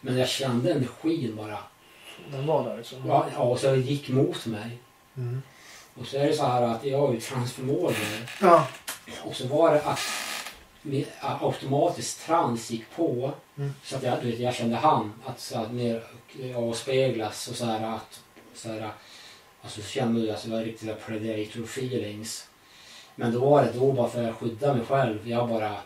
[0.00, 1.58] Men jag kände energin bara.
[2.32, 2.98] den var där liksom.
[3.06, 4.78] Ja, ja, och så gick mot mig.
[5.16, 5.42] Mm.
[5.94, 7.94] Och så är det så här att jag har ju transförmågor.
[8.40, 8.66] Ja.
[9.24, 9.98] Och så var det att
[11.20, 13.32] automatiskt trans gick på.
[13.56, 13.72] Mm.
[13.82, 15.12] Så att jag, du vet, jag kände han.
[15.24, 16.04] Att så att mer
[16.56, 18.20] avspeglas och så här att
[18.54, 18.90] så här,
[19.62, 22.48] alltså så kände jag alltså, det var här predator feelings.
[23.16, 25.28] Men då var det då bara för att skydda mig själv.
[25.28, 25.76] Jag bara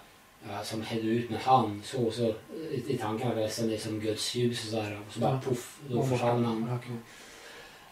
[0.48, 2.34] ja, som hällde ut med hand så, så
[2.70, 5.00] i, i tankarna var det som liksom Guds ljus och så här.
[5.06, 5.40] Och så bara Ja.
[5.48, 6.78] poff, då försvann han.
[6.78, 6.96] Okej.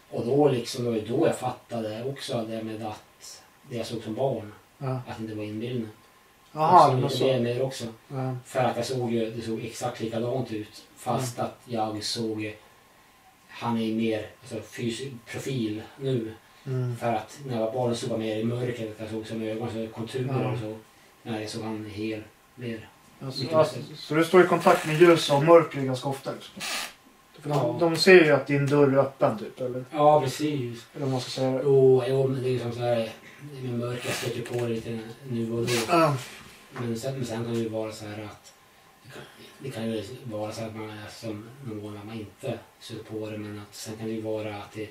[0.09, 3.85] Och då liksom, det var ju då jag fattade också det med att det jag
[3.85, 5.01] såg som barn, Ja.
[5.07, 5.87] att det inte var inbildning.
[6.51, 7.17] Och det var så.
[7.17, 7.39] Så.
[7.39, 7.85] mer också.
[8.07, 8.35] Ja.
[8.45, 10.85] För att jag såg ju, det såg exakt likadant ut.
[10.97, 12.55] Fast att jag såg,
[13.47, 16.33] han är mer alltså, fysisk profil nu.
[16.65, 16.95] Mm.
[16.97, 19.69] För att när jag var barn såg jag mer i mörkret, jag såg som ögon,
[19.73, 20.51] så konturer Ja.
[20.51, 20.77] och så.
[21.23, 22.23] När jag såg han hel,
[22.55, 22.89] mer.
[23.21, 26.31] Alltså, alltså, så du står i kontakt med ljus och mörker ganska ofta?
[26.31, 26.53] Liksom.
[27.41, 27.77] För de, Ja.
[27.79, 29.85] de ser ju att din dörr är öppen typ, eller?
[29.91, 30.85] Ja, precis.
[30.95, 31.61] Eller vad man ska säga.
[31.63, 33.09] Jo, jo men det är ju som så här,
[33.61, 35.73] med mörker, jag stöter på lite nu och då.
[35.89, 36.15] Ja.
[36.73, 38.53] Men sen, men sen kan det ju vara så här att
[39.03, 39.21] det kan,
[39.59, 43.29] det kan ju vara så att man är som någon att man inte stöter på
[43.29, 44.89] det men att sen kan det ju vara att det,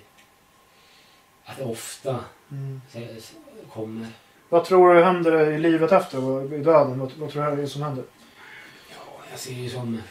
[1.44, 2.80] att det ofta Mm.
[2.92, 3.34] så- så
[3.72, 4.06] kommer.
[4.48, 6.98] Vad tror du händer i livet efter, i döden?
[6.98, 8.04] Vad, vad tror du som händer?
[8.90, 8.96] Ja,
[9.30, 10.02] jag ser ju som,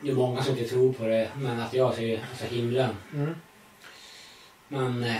[0.00, 2.96] det är många som inte tror på det men att jag ser alltså himlen.
[3.14, 3.34] Mm.
[4.72, 5.16] Man eh,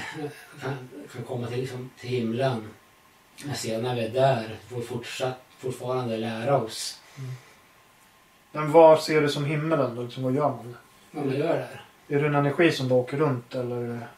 [0.61, 2.69] kan, kan komma till, liksom, till himlen.
[3.45, 7.01] Är där får vi fortsatt, fortfarande lära oss
[8.53, 10.03] Men vad ser du som himmelen då?
[10.03, 10.77] Liksom, vad gör man?
[11.11, 11.85] vad man gör där.
[12.09, 14.09] Är det en energi som bara åker runt eller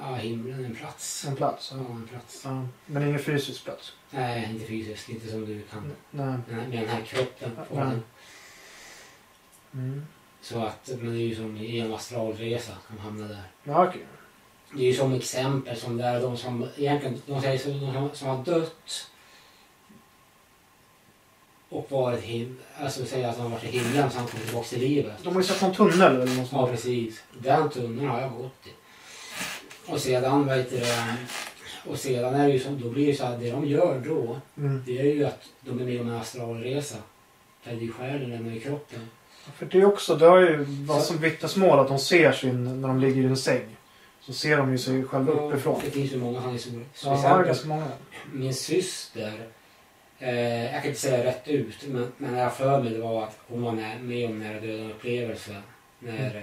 [0.00, 1.24] Ja, himlen är en plats.
[1.26, 1.72] en plats?
[1.72, 1.94] Ja, Ja.
[1.94, 2.42] en plats.
[2.44, 2.66] Ja.
[2.86, 3.92] Men ingen fysisk plats?
[4.10, 5.08] Nej, inte fysiskt.
[5.08, 5.92] Inte som du kan.
[6.10, 6.26] Nej.
[6.48, 7.50] Med den här kroppen.
[7.68, 8.02] På den.
[9.72, 10.06] Mm.
[10.40, 13.42] Så att, men det är ju som i en astralresa kan hamna där.
[13.64, 14.06] Ja, okej.
[14.72, 18.10] Det är ju som exempel som där de som egentligen, de säger så, de som,
[18.12, 19.06] som har dött
[21.68, 24.68] och varit him, alltså säger att de har varit i himlen så han kommer tillbaka
[24.68, 25.12] till livet.
[25.22, 27.22] De har ju sett någon tunnel eller något Ja precis.
[27.38, 28.70] Den tunneln har jag gått i.
[29.92, 30.82] Och sedan vet du,
[31.90, 34.40] och sedan är det ju som, då blir det så att det de gör då,
[34.56, 34.82] Mm.
[34.86, 36.96] det är ju att de är med om en astralresa.
[37.64, 39.08] Där det är själen lämnar i kroppen.
[39.58, 42.88] För det är också, det har ju varit som vittnesmål att de ser sin, när
[42.88, 43.76] de ligger i en säng.
[44.28, 45.80] Så ser de ju sig själva uppifrån.
[45.84, 46.86] Det finns ju många sådana historier.
[46.94, 47.86] Så Ja, ganska många.
[48.32, 49.32] min syster,
[50.18, 53.38] eh, jag kan inte säga rätt ut, men, men jag för mig det var att
[53.48, 55.56] hon var med, om nära döden upplevelse
[55.98, 56.42] när eh,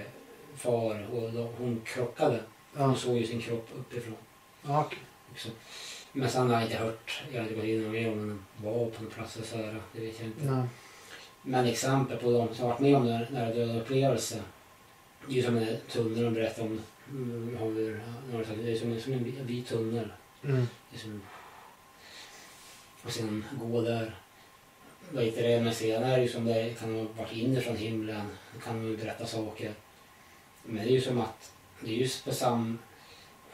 [0.56, 2.40] far och då, hon krockade.
[2.74, 4.16] Hon Ja, såg ju sin kropp uppifrån
[4.66, 4.98] ja okej.
[5.32, 5.48] också.
[6.12, 8.44] Men sen har jag inte hört, jag har inte gått in och med om den
[8.64, 10.44] var på någon plats och så här, det vet jag inte.
[10.44, 10.64] Nej.
[11.42, 14.42] Men exempel på de som har varit med om nära, döden upplevelse,
[15.26, 16.80] det är ju som tunneln de berättar om.
[17.10, 17.96] Mm, har vi-
[18.32, 20.08] några sagt, Det är som, en- som en vit- tunnel.
[20.44, 20.66] Mm.
[20.92, 21.22] Det som,
[23.04, 24.14] och sen gå där.
[25.10, 25.60] Vad heter det?
[25.60, 25.74] Men
[26.16, 28.26] det ju som det kan ha varit inifrån himlen.
[28.54, 29.72] Då kan man ju berätta saker.
[30.62, 32.78] Men det är ju som att det är just på sam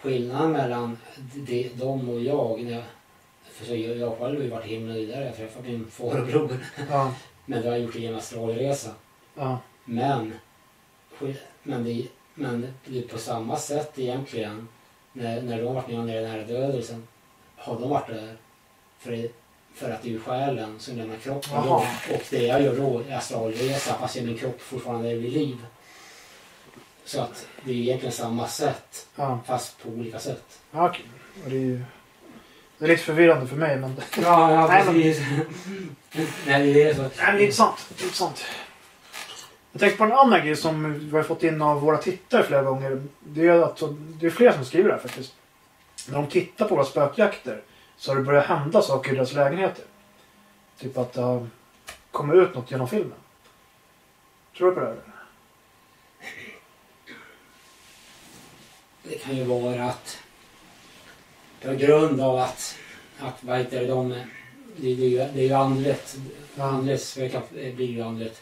[0.00, 0.98] skillnaden mellan
[1.34, 2.62] de, dem och jag.
[2.64, 2.82] När jag,
[3.50, 5.68] för så jag, jag själv har ju varit i himlen, det är där jag träffade
[5.68, 6.58] min far och bror.
[6.90, 7.14] Ja,
[7.46, 8.94] Men det har jag gjort i en astralresa.
[9.34, 9.58] ja.
[9.84, 10.32] Men,
[11.62, 14.68] men, det, men det är på samma sätt egentligen.
[15.12, 17.08] När, när de varit med om den här dödelsen.
[17.56, 18.36] Har de varit där
[18.98, 19.28] för,
[19.74, 21.68] för att det är ju själen som lämnar kroppen då.
[21.68, 21.86] Jaha.
[22.14, 25.56] Och det jag gör då är astralresa fast min kropp fortfarande är vid liv.
[27.04, 29.40] Så att det är egentligen samma sätt ja.
[29.46, 30.60] fast på olika sätt.
[30.70, 31.04] ja okej.
[31.44, 31.82] Och det är ju...
[32.78, 34.00] Det är lite förvirrande för mig men...
[34.22, 35.26] Ja, ja Nej, men- precis.
[36.46, 37.02] Nej, det är så.
[37.02, 37.86] Nej men det är intressant.
[37.88, 38.44] Det är intressant.
[39.72, 42.62] Jag tänkte på en annan grej som vi har fått in av våra tittare flera
[42.62, 43.02] gånger.
[43.20, 45.34] Det är alltså, det är flera som skriver det här faktiskt.
[46.08, 47.62] När de tittar på våra spökjakter
[47.96, 49.84] så har det börjat hända saker i deras lägenheter.
[50.78, 51.48] Typ att det har
[52.10, 53.18] kommit ut något genom filmen.
[54.56, 54.86] Tror du på det?
[54.86, 54.96] Här?
[59.02, 60.18] Det kan ju vara att
[61.62, 62.78] på grund av att,
[63.18, 64.24] att vad heter det, de, det,
[64.76, 66.16] det, är ju, det är ju andligt.
[66.58, 67.16] Andligt
[67.54, 68.40] blir ju andligt.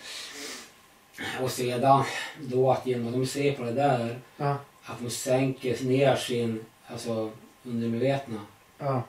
[1.43, 2.05] Och sedan
[2.39, 4.57] då att genom att de ser på det där, Ja.
[4.85, 7.31] att de sänker ner sin, alltså
[7.64, 8.41] undermedvetna.
[8.79, 9.03] Ja.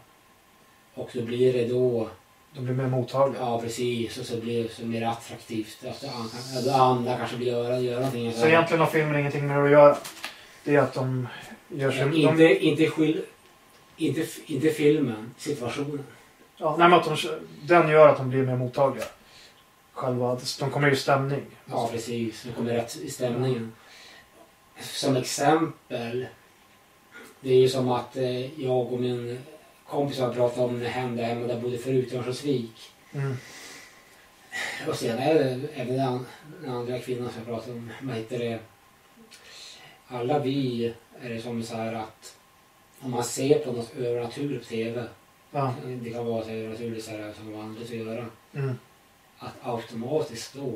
[0.94, 2.10] Och då blir det då
[2.54, 3.42] De blir mer mottagliga.
[3.42, 4.18] Ja, precis.
[4.18, 5.86] Och så blir det så mer attraktivt.
[5.86, 6.04] Att
[6.58, 8.34] att andra kanske vill göra, göra någonting.
[8.34, 9.98] Så egentligen har filmen ingenting med det att göra.
[10.64, 11.28] Det är att de
[11.70, 12.02] gör sig...
[12.06, 13.22] De, inte, inte, skil,
[13.98, 16.04] inte, inte filmen, situationen.
[16.58, 17.18] ja, nej, men att de,
[17.64, 19.06] den gör att de blir mer mottagliga.
[19.94, 21.46] Själva, de kommer i stämning.
[21.66, 22.44] Ja, precis.
[22.44, 23.74] Det kommer rätt i stämningen.
[24.80, 26.28] Som exempel.
[27.42, 29.40] Det är ju som att eh, jag och min
[29.88, 32.92] kompis har pratat om när det hände hemma där jag bodde förut i Örnsköldsvik.
[33.14, 33.38] Mm.
[34.88, 36.26] Och sen är det även den,
[36.62, 37.92] den andra kvinnan som jag pratade om.
[38.02, 38.60] Vad heter det?
[40.08, 42.38] Alla vi är det som så här att
[43.00, 45.04] om man ser på något övernaturligt på TV.
[45.52, 45.74] Ja.
[45.86, 48.26] Det kan vara så övernaturligt så här, som vanligt att göra.
[48.54, 48.78] Mm.
[49.44, 50.70] Att automatiskt då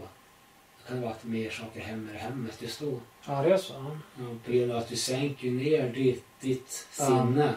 [0.78, 3.00] det kan det vara att mer saker händer i hemmet just då.
[3.28, 3.74] ja, det är så.
[4.18, 4.24] ja.
[4.46, 7.06] På grund av att du sänker ner ditt, ditt Ja.
[7.06, 7.56] sinne.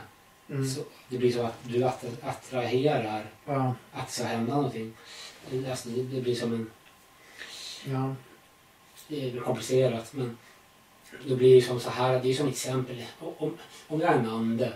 [0.50, 0.68] Mm.
[0.68, 3.74] Så det blir så att du att, attraherar Ja.
[3.92, 4.92] att det ska hända någonting.
[5.50, 6.70] Det- Alltså, det, det blir som en...
[7.84, 8.14] Ja.
[9.08, 10.38] Det är komplicerat men
[11.26, 13.04] då blir det som så här, det är som exempel.
[13.20, 13.56] Om,
[13.88, 14.72] om jag är en ande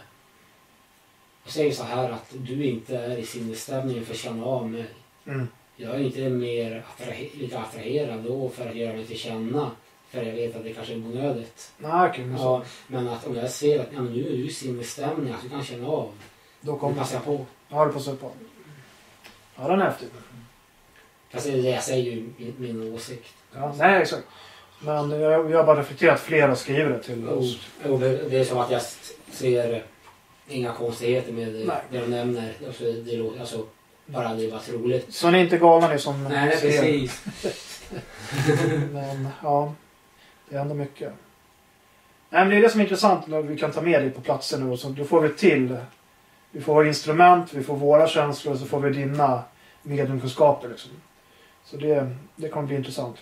[1.44, 4.86] och säger så här att du inte är i sinnesstämningen för att känna av mig.
[5.26, 5.48] Mm.
[5.82, 9.70] Jag är inte mer attrahe- lika attraherad då för att göra mig till känna.
[10.10, 11.72] För jag vet att det kanske är onödigt.
[11.78, 12.24] Nej, okej.
[12.24, 12.36] men.
[12.40, 15.42] Ja, men att om jag ser att ja, men nu är du i sinnesstämning, att
[15.42, 16.10] du kan känna av.
[16.60, 17.46] Då kommer jag på.
[17.68, 18.30] Ja, det passar på.
[19.56, 20.08] Ja, den är häftig.
[21.30, 23.34] Fast det jag säger ju min, min åsikt.
[23.54, 24.24] Ja, nej, exakt.
[24.80, 27.58] Men jag, jag har bara reflekterat att fler har skrivit det till oss.
[27.88, 28.82] och det, det är som att jag
[29.30, 29.84] ser
[30.48, 32.52] inga konstigheter med det, det de nämner.
[32.66, 33.66] Alltså, det låter, alltså,
[34.12, 35.14] bara det var roligt.
[35.14, 36.70] Så ni är inte galna ni som Nej, skrev.
[36.70, 37.24] precis.
[38.92, 39.72] Men ja,
[40.48, 41.12] det händer mycket.
[42.30, 44.20] Nej, men det är det som är intressant när vi kan ta med dig på
[44.20, 44.76] platser nu.
[44.76, 45.76] Så, då får vi till.
[46.50, 49.42] Vi får instrument, vi får våra känslor och så får vi dina
[49.82, 50.68] mediumkunskaper.
[50.68, 50.90] Liksom.
[51.64, 53.16] Så det, det kommer bli intressant.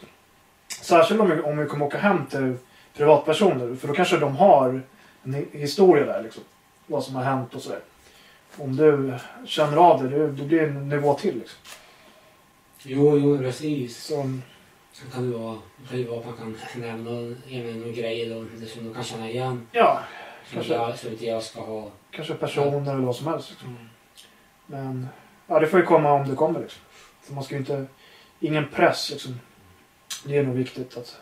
[0.83, 2.55] Särskilt om vi, om vi kommer åka hem till
[2.97, 3.77] privatpersoner.
[3.77, 4.83] För då kanske de har
[5.25, 6.23] en hi- historia där.
[6.23, 6.43] Liksom.
[6.87, 7.81] Vad som har hänt och sådär.
[8.57, 9.15] Om du
[9.47, 11.39] känner av det, det, det blir en nivå till.
[11.39, 11.59] Liksom.
[12.83, 14.05] Jo, jo, precis.
[14.05, 14.15] Så,
[15.05, 18.45] Det kan ju vara, det kan ju vara att man kan nämna någon grej då,
[18.61, 19.67] det som de kan känna igen.
[19.73, 20.01] ja,
[20.47, 20.75] Som Kanske.
[20.75, 21.91] jag, som inte jag ska ha.
[22.11, 23.51] kanske personer eller vad som helst.
[23.51, 23.89] Liksom.
[24.67, 25.09] Men
[25.47, 26.61] ja, det får ju komma om det kommer.
[26.61, 26.83] Liksom.
[27.27, 27.87] Så man ska ju inte...
[28.41, 29.41] Ingen press liksom.
[30.25, 31.21] Det är nog viktigt att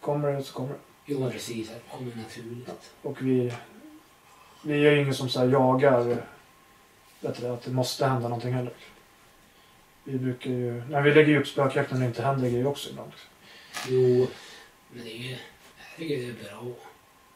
[0.00, 0.78] kommer det så kommer det.
[1.06, 1.68] Jo, precis.
[1.68, 2.92] Det kommer naturligt.
[3.02, 3.52] Och vi...
[4.62, 6.26] Vi är ju ingen som så jagar
[7.34, 8.72] du, att det måste hända någonting heller.
[10.04, 10.82] Vi brukar ju...
[10.90, 13.12] När vi lägger upp spökjakten när det inte händer grejer också ibland.
[13.88, 14.26] Jo,
[14.92, 15.36] men det är ju...
[15.96, 16.72] Tycker det är bra.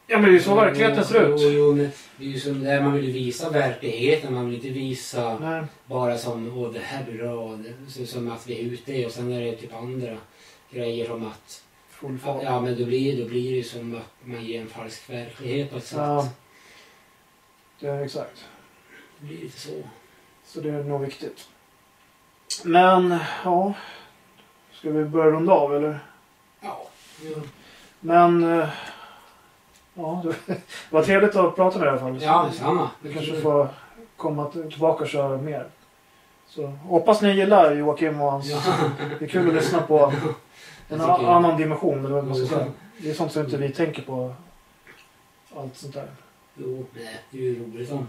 [0.07, 1.41] Ja men det är ju så verkligheten ser Jo, ut.
[1.53, 4.33] jo, men det är ju som där man vill visa verkligheten.
[4.33, 5.63] Man vill inte visa Nej.
[5.85, 7.59] bara som åh det här blir bra.
[7.87, 10.17] Så- Som att vi är ute och sen är det typ andra
[10.71, 12.43] grejer som att Full fart.
[12.43, 15.71] ja men då blir, då blir det ju som att man ger en falsk verklighet
[15.71, 15.97] på ett sätt.
[15.97, 16.29] Ja.
[17.79, 18.45] Det är exakt.
[19.21, 19.69] Det blir lite så.
[20.45, 21.47] Så det är nog viktigt.
[22.63, 23.73] Men, ja.
[24.71, 25.99] Ska vi börja runda av eller?
[26.61, 26.87] Ja.
[27.23, 27.41] Ja,
[27.99, 28.69] Men, eh,
[29.93, 30.23] ja.
[30.47, 32.21] Det var trevligt att prata med dig i alla fall.
[32.21, 32.89] ja detsamma.
[33.01, 33.67] Vi kanske får
[34.17, 35.67] komma tillbaka och köra mer.
[36.47, 38.49] Så hoppas ni gillar Joakim och hans...
[38.49, 38.61] Ja.
[39.19, 40.13] Det är kul att lyssna på
[40.89, 42.05] en annan dimension.
[42.05, 42.71] Eller vad man ska säga.
[42.97, 44.33] Det är sånt som inte vi tänker på.
[45.55, 46.07] Allt sånt där.
[46.55, 46.85] Jo,
[47.31, 48.07] det är ju roligt om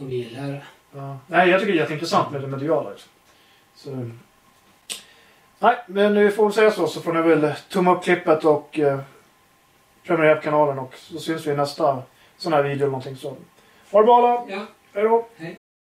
[0.00, 0.62] de gillar det.
[0.92, 1.18] Ja.
[1.26, 2.90] Nej, jag tycker det är jätteintressant med det mediala.
[2.90, 3.10] Liksom.
[3.74, 4.10] Så...
[5.58, 6.86] Nej, men vi får väl säga så.
[6.86, 9.00] Så får ni väl tumma upp klippet och eh,
[10.06, 10.78] prenumerera på kanalen.
[10.78, 12.02] Och så syns vi i nästa
[12.36, 13.16] sån här video eller någonting.
[13.16, 13.36] Så.
[13.90, 14.50] Ha det bra alla.
[14.56, 15.26] Ja, Hej då.
[15.36, 15.56] hej.